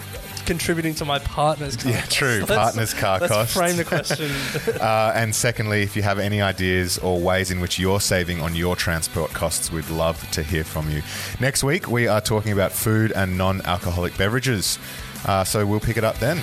contributing 0.46 0.94
to 0.96 1.04
my 1.04 1.18
partner's 1.18 1.76
car. 1.76 1.92
Yeah, 1.92 2.00
true, 2.02 2.38
Let's- 2.40 2.52
partner's 2.52 2.94
car 2.94 3.18
let's 3.20 3.32
costs. 3.32 3.54
Frame 3.54 3.76
the 3.76 3.84
question. 3.84 4.30
Uh, 4.84 5.12
and 5.14 5.34
secondly, 5.34 5.82
if 5.82 5.96
you 5.96 6.02
have 6.02 6.18
any 6.18 6.42
ideas 6.42 6.98
or 6.98 7.18
ways 7.18 7.50
in 7.50 7.60
which 7.60 7.78
you're 7.78 8.00
saving 8.00 8.40
on 8.40 8.54
your 8.54 8.76
transport 8.76 9.30
costs, 9.32 9.70
we'd 9.72 9.88
love 9.88 10.28
to 10.30 10.42
hear 10.42 10.64
from 10.64 10.90
you. 10.90 11.02
Next 11.40 11.64
week, 11.64 11.88
we 11.88 12.06
are 12.06 12.20
talking 12.20 12.52
about 12.52 12.72
food 12.72 13.12
and 13.12 13.38
non 13.38 13.62
alcoholic 13.62 14.16
beverages. 14.18 14.78
Uh, 15.24 15.42
so 15.44 15.64
we'll 15.64 15.80
pick 15.80 15.96
it 15.96 16.04
up 16.04 16.18
then. 16.18 16.42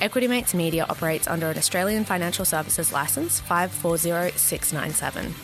Equity 0.00 0.28
Mates 0.28 0.54
Media 0.54 0.86
operates 0.88 1.26
under 1.26 1.50
an 1.50 1.58
Australian 1.58 2.04
Financial 2.04 2.44
Services 2.44 2.92
Licence 2.92 3.40
540697. 3.40 5.34